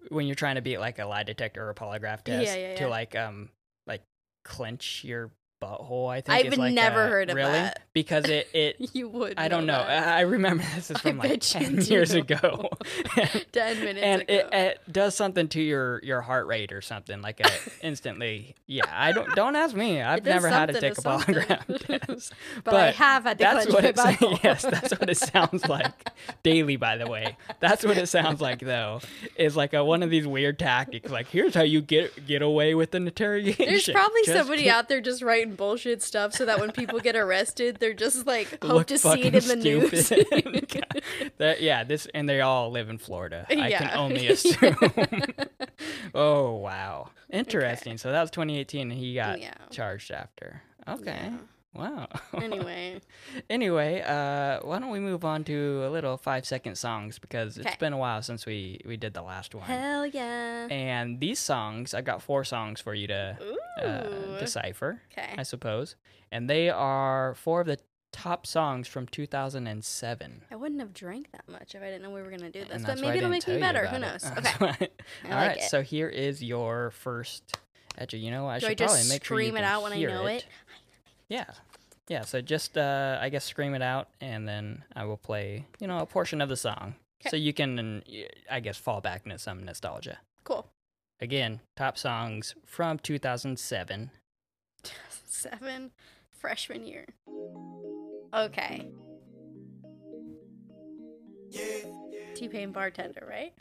when 0.08 0.26
you're 0.26 0.34
trying 0.34 0.56
to 0.56 0.62
beat 0.62 0.78
like 0.78 0.98
a 0.98 1.04
lie 1.06 1.22
detector 1.22 1.64
or 1.64 1.70
a 1.70 1.74
polygraph 1.74 2.22
test 2.24 2.56
Yeah, 2.56 2.70
yeah, 2.70 2.74
to 2.76 2.88
like 2.88 3.14
um 3.14 3.50
like 3.86 4.02
clench 4.44 5.04
your 5.04 5.30
butthole. 5.62 6.10
I 6.10 6.20
think 6.20 6.46
I've 6.52 6.58
like 6.58 6.74
never 6.74 7.04
a- 7.04 7.08
heard 7.08 7.30
of 7.30 7.36
really 7.36 7.52
that. 7.52 7.80
because 7.92 8.24
it 8.26 8.48
it. 8.52 8.76
you 8.94 9.08
would. 9.08 9.34
I 9.38 9.48
don't 9.48 9.66
know. 9.66 9.78
that. 9.78 10.08
I 10.08 10.18
I 10.18 10.20
remember 10.22 10.64
this 10.74 10.90
is 10.90 10.96
I 10.96 11.00
from 11.00 11.18
like 11.18 11.40
ten 11.40 11.80
years 11.82 12.12
ago, 12.12 12.68
Ten 13.52 13.80
minutes 13.80 14.02
and 14.04 14.22
ago. 14.22 14.34
it, 14.34 14.48
it 14.52 14.80
does 14.92 15.14
something 15.14 15.48
to 15.48 15.60
your 15.60 16.00
your 16.02 16.20
heart 16.20 16.46
rate 16.46 16.72
or 16.72 16.80
something 16.80 17.22
like 17.22 17.40
a 17.40 17.50
instantly. 17.86 18.54
Yeah, 18.66 18.84
I 18.90 19.12
don't 19.12 19.34
don't 19.34 19.56
ask 19.56 19.74
me. 19.74 20.02
I've 20.02 20.24
never 20.24 20.48
had 20.48 20.66
to 20.66 20.80
take 20.80 20.98
a 20.98 21.02
polygraph 21.02 21.86
test, 22.06 22.32
but, 22.64 22.74
I 22.74 22.90
have 22.92 23.24
had 23.24 23.38
to 23.38 23.44
that's 23.44 23.72
what 23.72 23.84
it 23.84 23.96
yes 24.42 24.62
that's 24.62 24.92
what 24.98 25.08
it 25.08 25.16
sounds 25.16 25.66
like 25.68 26.10
daily 26.42 26.76
by 26.76 26.96
the 26.96 27.06
way 27.08 27.36
that's 27.60 27.84
what 27.84 27.98
it 27.98 28.08
sounds 28.08 28.40
like 28.40 28.60
though 28.60 29.00
is 29.36 29.56
like 29.56 29.74
a 29.74 29.84
one 29.84 30.02
of 30.02 30.10
these 30.10 30.26
weird 30.26 30.58
tactics 30.58 31.10
like 31.10 31.28
here's 31.28 31.54
how 31.54 31.62
you 31.62 31.80
get 31.80 32.26
get 32.26 32.42
away 32.42 32.74
with 32.74 32.94
an 32.94 33.06
interrogation 33.06 33.66
There's 33.66 33.88
probably 33.88 34.22
Just 34.24 34.38
somebody 34.38 34.70
out 34.70 34.88
there 34.88 35.00
just 35.00 35.22
writing 35.22 35.51
bullshit 35.54 36.02
stuff 36.02 36.32
so 36.32 36.44
that 36.46 36.58
when 36.60 36.72
people 36.72 36.98
get 37.00 37.16
arrested, 37.16 37.78
they're 37.80 37.92
just 37.94 38.26
like 38.26 38.48
hope 38.62 38.72
look 38.72 38.86
to 38.88 38.98
see 38.98 39.22
it 39.22 39.34
in 39.34 39.48
the 39.48 39.56
news. 39.56 40.06
stupid. 40.06 40.84
That- 41.38 41.60
yeah 41.62 41.84
this 41.84 42.06
and 42.14 42.28
they 42.28 42.40
all 42.40 42.70
live 42.70 42.88
in 42.88 42.98
florida. 42.98 43.46
I 43.50 43.70
can 43.72 43.90
only 43.94 44.28
assume. 44.28 44.76
Oh 46.14 46.52
wow. 46.56 47.10
Interesting. 47.30 47.96
So 47.98 48.12
that 48.12 48.20
was 48.20 48.30
2018 48.30 48.90
and 48.90 48.98
he 49.00 49.14
got 49.14 49.40
Yeah. 49.40 49.54
charged 49.70 50.10
after. 50.10 50.62
Okay 50.86 51.30
wow 51.74 52.06
anyway, 52.34 53.00
Anyway, 53.50 54.02
uh, 54.02 54.60
why 54.62 54.78
don't 54.78 54.90
we 54.90 55.00
move 55.00 55.24
on 55.24 55.44
to 55.44 55.84
a 55.86 55.90
little 55.90 56.16
five 56.16 56.44
second 56.44 56.76
songs 56.76 57.18
because 57.18 57.56
it's 57.58 57.76
been 57.76 57.92
a 57.92 57.98
while 57.98 58.22
since 58.22 58.44
we 58.46 58.80
we 58.84 58.96
did 58.96 59.14
the 59.14 59.22
last 59.22 59.54
one. 59.54 59.64
hell 59.64 60.06
yeah. 60.06 60.66
And 60.70 61.18
these 61.20 61.38
songs, 61.38 61.94
I've 61.94 62.04
got 62.04 62.22
four 62.22 62.44
songs 62.44 62.80
for 62.80 62.94
you 62.94 63.06
to 63.08 63.38
uh, 63.82 64.38
decipher, 64.38 65.00
okay. 65.12 65.34
I 65.38 65.42
suppose. 65.44 65.96
And 66.30 66.48
they 66.48 66.68
are 66.70 67.34
four 67.34 67.60
of 67.62 67.66
the 67.66 67.78
top 68.12 68.46
songs 68.46 68.86
from 68.86 69.06
2007. 69.06 70.42
I 70.50 70.56
wouldn't 70.56 70.80
have 70.80 70.92
drank 70.92 71.30
that 71.32 71.48
much 71.48 71.74
if 71.74 71.82
I 71.82 71.86
didn't 71.86 72.02
know 72.02 72.10
we 72.10 72.22
were 72.22 72.30
gonna 72.30 72.50
do 72.50 72.64
this, 72.64 72.82
but 72.82 72.98
I 72.98 73.00
maybe 73.00 73.18
it'll 73.18 73.30
make 73.30 73.46
me 73.48 73.58
better. 73.58 73.86
Who 73.86 73.98
knows? 73.98 74.24
Okay. 74.36 74.48
I 74.60 74.68
All 74.68 74.70
like 74.76 74.88
right, 75.30 75.56
it. 75.58 75.70
so 75.70 75.82
here 75.82 76.08
is 76.08 76.42
your 76.42 76.90
first. 76.90 77.56
Actually, 77.98 78.20
you 78.20 78.30
know. 78.30 78.46
I 78.46 78.58
Do 78.58 78.66
I 78.66 78.68
should 78.70 78.78
just 78.78 78.94
probably 78.94 79.08
make 79.10 79.24
sure 79.24 79.38
you 79.40 79.46
scream 79.48 79.56
it 79.56 79.60
can 79.60 79.68
out 79.68 79.82
when 79.82 79.92
I 79.92 79.96
hear 79.96 80.08
know 80.10 80.26
it? 80.26 80.46
Yeah. 81.32 81.46
Yeah, 82.08 82.22
so 82.22 82.42
just 82.42 82.76
uh 82.76 83.18
I 83.18 83.30
guess 83.30 83.46
scream 83.46 83.74
it 83.74 83.80
out 83.80 84.08
and 84.20 84.46
then 84.46 84.84
I 84.94 85.06
will 85.06 85.16
play, 85.16 85.64
you 85.80 85.86
know, 85.86 85.98
a 85.98 86.04
portion 86.04 86.42
of 86.42 86.50
the 86.50 86.56
song. 86.58 86.96
'Kay. 87.20 87.30
So 87.30 87.36
you 87.36 87.54
can 87.54 88.02
I 88.50 88.60
guess 88.60 88.76
fall 88.76 89.00
back 89.00 89.22
into 89.24 89.38
some 89.38 89.64
nostalgia. 89.64 90.18
Cool. 90.44 90.66
Again, 91.20 91.60
top 91.74 91.96
songs 91.96 92.54
from 92.66 92.98
2007. 92.98 94.10
Seven, 95.24 95.90
freshman 96.30 96.84
year. 96.86 97.06
Okay. 98.34 98.90
T 102.34 102.48
Pain 102.48 102.72
bartender, 102.72 103.26
right? 103.26 103.54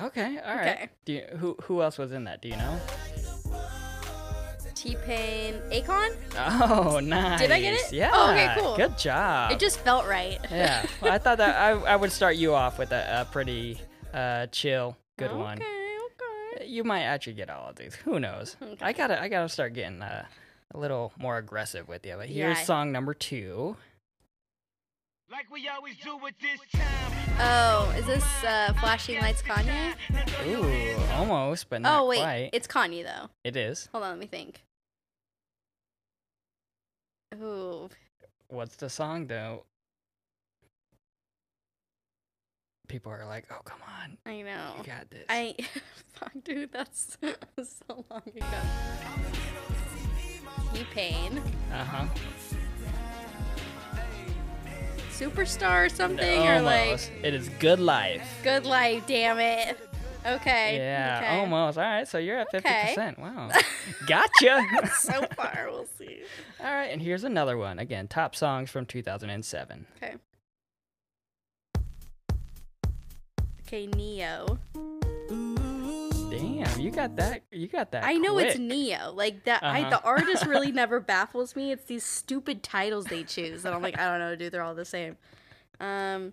Okay, 0.00 0.38
all 0.38 0.56
right. 0.56 0.68
Okay. 0.68 0.88
Do 1.04 1.12
you, 1.12 1.22
who 1.36 1.56
who 1.64 1.82
else 1.82 1.98
was 1.98 2.12
in 2.12 2.24
that? 2.24 2.40
Do 2.40 2.48
you 2.48 2.56
know? 2.56 2.80
T 4.84 4.96
Pain, 5.06 5.54
Akon. 5.70 6.14
Oh, 6.36 7.00
nice. 7.00 7.40
Did 7.40 7.50
I 7.50 7.58
get 7.58 7.72
it? 7.72 7.90
Yeah. 7.90 8.10
Oh, 8.12 8.32
okay, 8.32 8.54
cool. 8.58 8.76
Good 8.76 8.98
job. 8.98 9.50
It 9.50 9.58
just 9.58 9.80
felt 9.80 10.06
right. 10.06 10.38
yeah. 10.50 10.84
Well, 11.00 11.10
I 11.10 11.16
thought 11.16 11.38
that 11.38 11.56
I 11.56 11.70
I 11.70 11.96
would 11.96 12.12
start 12.12 12.36
you 12.36 12.54
off 12.54 12.78
with 12.78 12.92
a, 12.92 13.22
a 13.22 13.32
pretty 13.32 13.80
uh 14.12 14.46
chill 14.48 14.98
good 15.16 15.30
okay, 15.30 15.36
one. 15.40 15.56
Okay. 15.56 15.96
Okay. 16.60 16.66
You 16.66 16.84
might 16.84 17.04
actually 17.04 17.32
get 17.32 17.48
all 17.48 17.70
of 17.70 17.76
these. 17.76 17.94
Who 17.94 18.20
knows? 18.20 18.58
Okay. 18.60 18.84
I 18.84 18.92
gotta 18.92 19.18
I 19.22 19.28
gotta 19.28 19.48
start 19.48 19.72
getting 19.72 20.02
uh, 20.02 20.26
a 20.74 20.78
little 20.78 21.14
more 21.18 21.38
aggressive 21.38 21.88
with 21.88 22.04
you. 22.04 22.16
But 22.18 22.26
here's 22.28 22.58
Yeah. 22.58 22.64
song 22.64 22.92
number 22.92 23.14
two. 23.14 23.78
Like 25.30 25.50
we 25.50 25.66
always 25.66 25.96
do 25.96 26.18
with 26.18 26.34
this 26.42 26.60
time. 26.78 27.12
Oh, 27.40 27.94
is 27.98 28.04
this 28.04 28.44
uh, 28.44 28.74
Flashing 28.74 29.18
Lights 29.20 29.40
Kanye? 29.40 29.94
Ooh, 30.46 31.02
almost, 31.14 31.70
but 31.70 31.80
not 31.80 32.02
Oh 32.02 32.06
wait, 32.06 32.18
quite. 32.18 32.50
it's 32.52 32.66
Kanye 32.66 33.02
though. 33.02 33.30
It 33.44 33.56
is. 33.56 33.88
Hold 33.92 34.04
on, 34.04 34.10
let 34.10 34.18
me 34.18 34.26
think. 34.26 34.60
Ooh, 37.42 37.88
What's 38.48 38.76
the 38.76 38.88
song 38.88 39.26
though? 39.26 39.64
People 42.88 43.10
are 43.12 43.24
like, 43.24 43.46
"Oh, 43.50 43.60
come 43.64 43.80
on, 44.02 44.18
I 44.26 44.42
know. 44.42 44.74
you 44.78 44.84
got 44.84 45.10
this." 45.10 45.24
I 45.28 45.54
fuck, 46.12 46.32
dude, 46.44 46.70
that's 46.72 47.16
so 47.22 48.04
long 48.10 48.22
ago. 48.26 48.46
T 50.74 50.84
Pain, 50.92 51.42
Uh 51.72 51.84
huh. 51.84 52.06
superstar 55.10 55.86
or 55.86 55.88
something, 55.88 56.46
or 56.46 56.60
like 56.60 57.10
It 57.22 57.34
is 57.34 57.48
good 57.60 57.80
life. 57.80 58.22
good 58.42 58.66
life. 58.66 59.04
Damn 59.06 59.38
it. 59.38 59.78
Okay. 60.26 60.76
Yeah, 60.78 61.20
okay. 61.22 61.38
almost. 61.40 61.76
All 61.78 61.84
right, 61.84 62.08
so 62.08 62.18
you're 62.18 62.38
at 62.38 62.50
fifty 62.50 62.68
Okay. 62.68 62.88
percent. 62.88 63.18
Wow, 63.18 63.50
gotcha. 64.06 64.64
so 64.98 65.26
far, 65.36 65.66
we'll 65.70 65.86
see. 65.98 66.22
All 66.60 66.72
right, 66.72 66.86
and 66.86 67.02
here's 67.02 67.24
another 67.24 67.58
one. 67.58 67.78
Again, 67.78 68.08
top 68.08 68.34
songs 68.34 68.70
from 68.70 68.86
2007. 68.86 69.86
Okay. 69.96 70.14
Okay, 73.66 73.86
Ne-Yo. 73.86 74.58
Damn, 76.30 76.80
you 76.80 76.90
got 76.90 77.16
that. 77.16 77.42
You 77.50 77.66
got 77.68 77.90
that. 77.92 78.04
I 78.04 78.14
know 78.14 78.38
it's. 78.38 78.58
Ne-Yo. 78.58 79.12
Like 79.12 79.44
that. 79.44 79.62
Uh-huh. 79.62 79.90
the 79.90 80.02
artist 80.02 80.46
really 80.46 80.72
never 80.72 81.00
baffles 81.00 81.54
me. 81.54 81.70
It's 81.72 81.84
these 81.84 82.04
stupid 82.04 82.62
titles 82.62 83.06
they 83.06 83.24
choose, 83.24 83.64
and 83.64 83.74
I'm 83.74 83.82
like, 83.82 83.98
I 83.98 84.06
don't 84.06 84.20
know, 84.20 84.36
dude. 84.36 84.52
They're 84.52 84.62
all 84.62 84.74
the 84.74 84.84
same. 84.84 85.16
Um. 85.80 86.32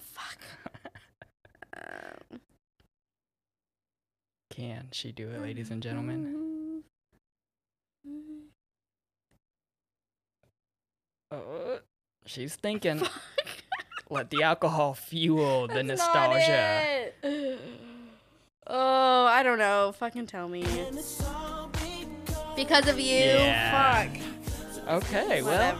Fuck. 0.00 0.38
Can 4.50 4.86
she 4.92 5.10
do 5.10 5.30
it, 5.30 5.40
ladies 5.40 5.70
and 5.70 5.82
gentlemen? 5.82 6.84
Uh, 11.32 11.78
she's 12.26 12.54
thinking. 12.54 13.02
Let 14.10 14.30
the 14.30 14.42
alcohol 14.44 14.94
fuel 14.94 15.66
the 15.66 15.82
That's 15.82 16.00
nostalgia. 16.00 17.10
Oh, 18.66 19.26
I 19.26 19.42
don't 19.42 19.58
know. 19.58 19.92
Fucking 19.98 20.26
tell 20.26 20.48
me. 20.48 20.64
Because 22.60 22.88
of 22.88 23.00
you. 23.00 23.14
Yeah. 23.14 24.04
Fuck. 24.10 24.20
Okay, 25.04 25.40
well, 25.40 25.74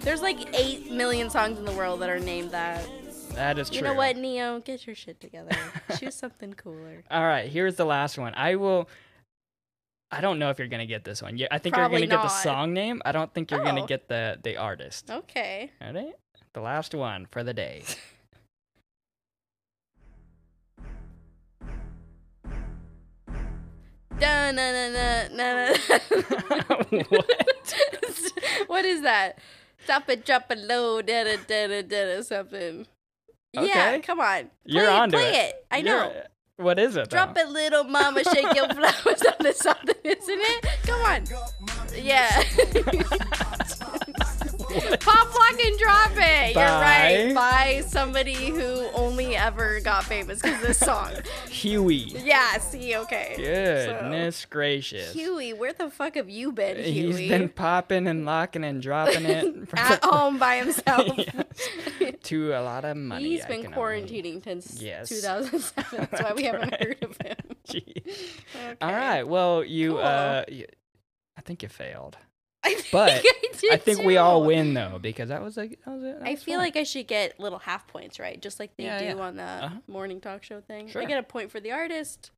There's 0.00 0.22
like 0.22 0.54
8 0.56 0.92
million 0.92 1.28
songs 1.28 1.58
in 1.58 1.64
the 1.64 1.72
world 1.72 2.00
that 2.02 2.08
are 2.08 2.20
named 2.20 2.52
that. 2.52 2.86
that 3.34 3.58
is 3.58 3.68
true. 3.68 3.78
You 3.78 3.82
know 3.82 3.94
what, 3.94 4.16
Ne-Yo? 4.16 4.60
Get 4.60 4.86
your 4.86 4.94
shit 4.94 5.20
together. 5.20 5.50
Choose 5.98 6.14
something 6.14 6.54
cooler. 6.54 7.02
All 7.10 7.24
right, 7.24 7.50
here's 7.50 7.74
the 7.74 7.84
last 7.84 8.16
one. 8.16 8.32
I 8.36 8.54
will. 8.54 8.88
I 10.12 10.20
don't 10.20 10.38
know 10.38 10.50
if 10.50 10.58
you're 10.60 10.68
gonna 10.68 10.86
get 10.86 11.02
this 11.02 11.20
one. 11.20 11.36
Yeah, 11.36 11.48
I 11.50 11.58
think 11.58 11.74
Probably 11.74 11.98
you're 11.98 12.06
gonna 12.06 12.22
get 12.22 12.28
the 12.28 12.42
song 12.42 12.72
name. 12.72 13.02
I 13.04 13.10
don't 13.10 13.34
think 13.34 13.50
you're 13.50 13.64
gonna 13.64 13.82
Oh. 13.82 13.86
get 13.86 14.06
the 14.08 14.38
the 14.42 14.56
artist. 14.56 15.10
Okay. 15.10 15.70
All 15.82 15.92
right, 15.92 16.14
the 16.52 16.60
last 16.60 16.94
one 16.94 17.26
for 17.26 17.42
the 17.42 17.52
day. 17.54 17.82
Dun, 24.20 24.56
na, 24.56 24.72
na, 24.72 24.88
na, 24.90 25.28
na, 25.28 25.68
na. 25.68 25.74
What? 27.08 27.30
what 28.66 28.84
is 28.84 29.02
that? 29.02 29.38
Stop 29.84 30.08
it, 30.10 30.24
drop 30.26 30.50
it 30.50 30.58
low, 30.58 31.00
da 31.02 31.22
da 31.24 31.36
da 31.46 31.66
da 31.68 31.82
da 31.82 32.16
da 32.16 32.22
something. 32.22 32.86
Yeah, 33.52 33.62
Okay. 33.62 34.00
come 34.00 34.20
on. 34.20 34.42
Play 34.42 34.50
You're 34.64 34.84
it, 34.84 34.88
onto 34.90 35.16
play 35.16 35.28
it. 35.30 35.34
it. 35.54 35.66
I 35.70 35.76
You're- 35.78 35.90
know. 35.90 36.22
What 36.56 36.80
is 36.80 36.96
it? 36.96 37.08
Drop 37.10 37.36
though? 37.36 37.42
it, 37.42 37.48
little 37.50 37.84
mama, 37.84 38.24
shake 38.24 38.52
your 38.56 38.66
flowers 38.74 39.22
on 39.30 39.34
the 39.38 39.52
something, 39.54 39.94
isn't 40.02 40.40
it? 40.40 40.66
Come 40.82 41.00
on. 41.02 41.24
Yeah. 41.94 42.42
Pop, 45.00 45.34
lock, 45.34 45.60
and 45.64 45.78
drop 45.78 46.10
it. 46.14 46.54
You're 46.54 46.64
right. 46.64 47.32
By 47.34 47.82
somebody 47.86 48.34
who 48.50 48.88
only 48.94 49.34
ever 49.36 49.80
got 49.80 50.04
famous 50.04 50.40
because 50.42 50.60
this 50.60 50.78
song. 50.78 51.10
Huey. 51.48 52.12
yeah, 52.24 52.58
see, 52.58 52.96
okay. 52.96 53.34
Goodness 53.36 54.44
gracious. 54.44 55.12
Huey, 55.14 55.52
where 55.54 55.72
the 55.72 55.90
fuck 55.90 56.16
have 56.16 56.28
you 56.28 56.52
been, 56.52 56.76
Huey? 56.76 57.12
He's 57.16 57.28
been 57.30 57.48
popping 57.48 58.06
and 58.06 58.24
locking 58.26 58.64
and 58.64 58.82
dropping 58.82 59.24
it 59.24 59.68
for- 59.68 59.78
At 59.78 60.04
home 60.04 60.38
by 60.38 60.56
himself. 60.56 61.08
Yes. 61.16 62.14
to 62.24 62.52
a 62.52 62.60
lot 62.62 62.84
of 62.84 62.96
money. 62.96 63.24
He's 63.24 63.44
I 63.44 63.48
been 63.48 63.64
quarantining 63.72 64.44
since 64.44 64.80
Yes. 64.82 65.08
2007. 65.08 66.08
That's 66.10 66.22
why 66.22 66.32
we 66.34 66.44
haven't 66.44 66.74
heard 66.74 66.96
of 67.02 67.16
him. 67.24 67.36
Okay. 67.68 68.02
All 68.80 68.92
right. 68.92 69.22
Well, 69.22 69.64
you. 69.64 69.92
Cool. 69.92 70.00
Uh, 70.00 70.44
you, 70.48 70.66
I 71.36 71.40
think 71.40 71.62
you 71.62 71.68
failed. 71.68 72.16
I 72.64 72.74
think 72.74 72.86
But 72.92 73.12
I, 73.70 73.74
I 73.74 73.76
think 73.76 74.02
we 74.04 74.16
all 74.16 74.44
win 74.44 74.74
though 74.74 74.98
because 75.00 75.28
that 75.28 75.42
was 75.42 75.56
like 75.56 75.78
that 75.84 75.90
was 75.94 76.02
it. 76.04 76.16
I 76.22 76.34
feel 76.36 76.58
like 76.58 76.76
I 76.76 76.82
should 76.82 77.06
get 77.06 77.38
little 77.38 77.58
half 77.58 77.86
points, 77.86 78.18
right? 78.18 78.40
Just 78.40 78.58
like 78.60 78.76
they 78.76 78.84
Yeah, 78.84 78.98
do 78.98 79.04
yeah. 79.04 79.14
on 79.22 79.36
the 79.36 79.42
Uh-huh. 79.42 79.76
morning 79.86 80.20
talk 80.20 80.42
show 80.42 80.60
thing. 80.60 80.88
Sure. 80.88 81.02
I 81.02 81.04
get 81.04 81.18
a 81.18 81.22
point 81.22 81.50
for 81.50 81.60
the 81.60 81.70
artist 81.72 82.30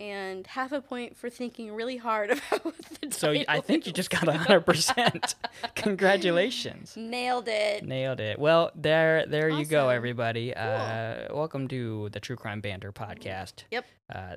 and 0.00 0.46
half 0.48 0.72
a 0.72 0.80
point 0.80 1.16
for 1.16 1.30
thinking 1.30 1.72
really 1.72 1.96
hard 1.96 2.30
about 2.32 2.64
what 2.64 2.74
the 3.00 3.10
so. 3.12 3.32
I 3.48 3.60
think 3.60 3.86
you 3.86 3.92
just 3.92 4.10
got 4.10 4.26
hundred 4.28 4.60
percent. 4.62 5.34
Congratulations. 5.74 6.96
nailed 6.96 7.48
it. 7.48 7.84
Nailed 7.84 8.20
it. 8.20 8.38
Well, 8.38 8.70
there, 8.74 9.24
there 9.26 9.48
you 9.48 9.64
go, 9.64 9.86
Awesome. 9.86 9.96
everybody. 9.96 10.54
Uh, 10.54 11.32
welcome 11.34 11.68
to 11.68 12.08
the 12.12 12.20
True 12.20 12.36
Crime 12.36 12.60
Banter 12.60 12.92
podcast. 12.92 13.64
Yep. 13.70 13.84
Uh, 14.14 14.36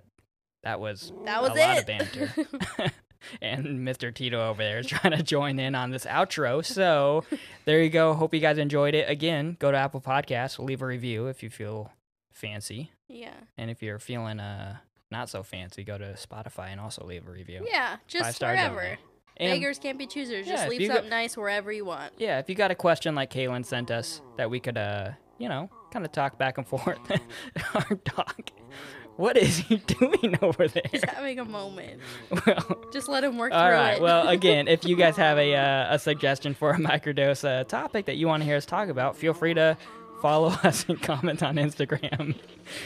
that 0.63 0.79
was 0.79 1.11
That 1.25 1.41
was 1.41 1.51
a 1.51 1.55
lot 1.55 1.79
of 1.79 1.85
banter. 1.85 2.33
and 3.41 3.65
Mr. 3.87 4.13
Tito 4.13 4.49
over 4.49 4.63
there 4.63 4.79
is 4.79 4.87
trying 4.87 5.15
to 5.15 5.23
join 5.23 5.59
in 5.59 5.75
on 5.75 5.91
this 5.91 6.05
outro. 6.05 6.63
So 6.65 7.23
there 7.65 7.81
you 7.83 7.89
go. 7.89 8.13
Hope 8.13 8.33
you 8.33 8.39
guys 8.39 8.57
enjoyed 8.57 8.95
it. 8.95 9.09
Again, 9.09 9.57
go 9.59 9.71
to 9.71 9.77
Apple 9.77 10.01
Podcasts, 10.01 10.59
leave 10.59 10.81
a 10.81 10.85
review 10.85 11.27
if 11.27 11.43
you 11.43 11.49
feel 11.49 11.91
fancy, 12.31 12.91
Yeah. 13.07 13.33
and 13.57 13.71
if 13.71 13.81
you're 13.81 13.99
feeling 13.99 14.39
uh 14.39 14.77
not 15.09 15.29
so 15.29 15.41
fancy, 15.41 15.83
go 15.85 15.97
to 15.97 16.13
Spotify 16.13 16.67
and 16.67 16.81
also 16.81 17.05
leave 17.05 17.27
a 17.27 17.31
review. 17.31 17.65
Yeah. 17.69 17.95
Just 18.07 18.25
Five 18.25 18.35
stars 18.35 18.57
wherever. 18.57 18.97
And- 19.37 19.51
Beggars 19.61 19.79
can't 19.79 19.97
be 19.97 20.05
choosers. 20.07 20.47
Yeah, 20.47 20.55
Just 20.55 20.69
leave 20.69 20.87
something 20.91 21.09
nice 21.09 21.37
wherever 21.37 21.71
you 21.71 21.85
want. 21.85 22.11
Yeah, 22.17 22.39
if 22.39 22.49
you 22.49 22.55
got 22.55 22.71
a 22.71 22.75
question 22.75 23.15
like 23.15 23.31
Kaylin 23.31 23.63
sent 23.65 23.89
us 23.91 24.21
that 24.37 24.49
we 24.49 24.59
could, 24.59 24.77
uh, 24.77 25.11
you 25.37 25.47
know, 25.47 25.69
kind 25.91 26.03
of 26.05 26.11
talk 26.11 26.37
back 26.37 26.57
and 26.57 26.67
forth. 26.67 26.97
Our 27.75 27.95
dog. 28.03 28.49
What 29.17 29.35
is 29.37 29.57
he 29.57 29.77
doing 29.99 30.37
over 30.41 30.67
there? 30.67 30.83
He's 30.91 31.03
having 31.03 31.39
a 31.39 31.45
moment. 31.45 31.99
well, 32.45 32.77
Just 32.93 33.09
let 33.09 33.23
him 33.23 33.37
work 33.37 33.51
all 33.51 33.59
through 33.67 33.75
right. 33.75 33.97
it. 33.97 34.01
Well, 34.01 34.27
again, 34.27 34.67
if 34.67 34.85
you 34.85 34.95
guys 34.95 35.15
have 35.17 35.37
a 35.37 35.55
uh, 35.65 35.95
a 35.95 35.99
suggestion 35.99 36.53
for 36.53 36.71
a 36.71 36.77
microdose 36.77 37.43
uh, 37.43 37.63
topic 37.65 38.05
that 38.05 38.15
you 38.17 38.27
want 38.27 38.41
to 38.41 38.45
hear 38.45 38.55
us 38.57 38.65
talk 38.65 38.89
about, 38.89 39.17
feel 39.17 39.33
free 39.33 39.53
to 39.55 39.77
follow 40.21 40.49
us 40.63 40.85
and 40.89 40.99
comment 41.01 41.43
on 41.43 41.55
Instagram. 41.57 42.35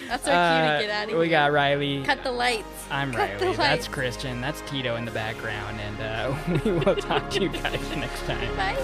That's 0.10 0.28
our 0.28 0.34
cue 0.34 0.34
Uh, 0.34 0.78
to 0.80 0.84
get 0.86 0.90
out 0.92 1.04
of 1.06 1.10
here. 1.12 1.20
we 1.20 1.30
got 1.30 1.52
Riley. 1.54 2.04
Cut 2.04 2.24
the 2.24 2.32
lights. 2.32 2.66
I'm 2.90 3.12
Cut 3.14 3.40
the 3.40 3.46
Riley. 3.46 3.58
That's 3.58 3.86
lights. 3.86 3.88
Christian. 3.88 4.42
That's 4.42 4.62
Tito 4.70 4.96
in 4.98 5.06
the 5.06 5.12
background, 5.12 5.80
and 5.80 6.02
uh, 6.02 6.62
we 6.66 6.72
will 6.72 6.96
talk 6.96 7.30
to 7.32 7.42
you 7.42 7.50
guys 7.50 7.80
next 7.96 8.22
time. 8.26 8.56
Bye. 8.58 8.78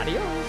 Adios. 0.00 0.43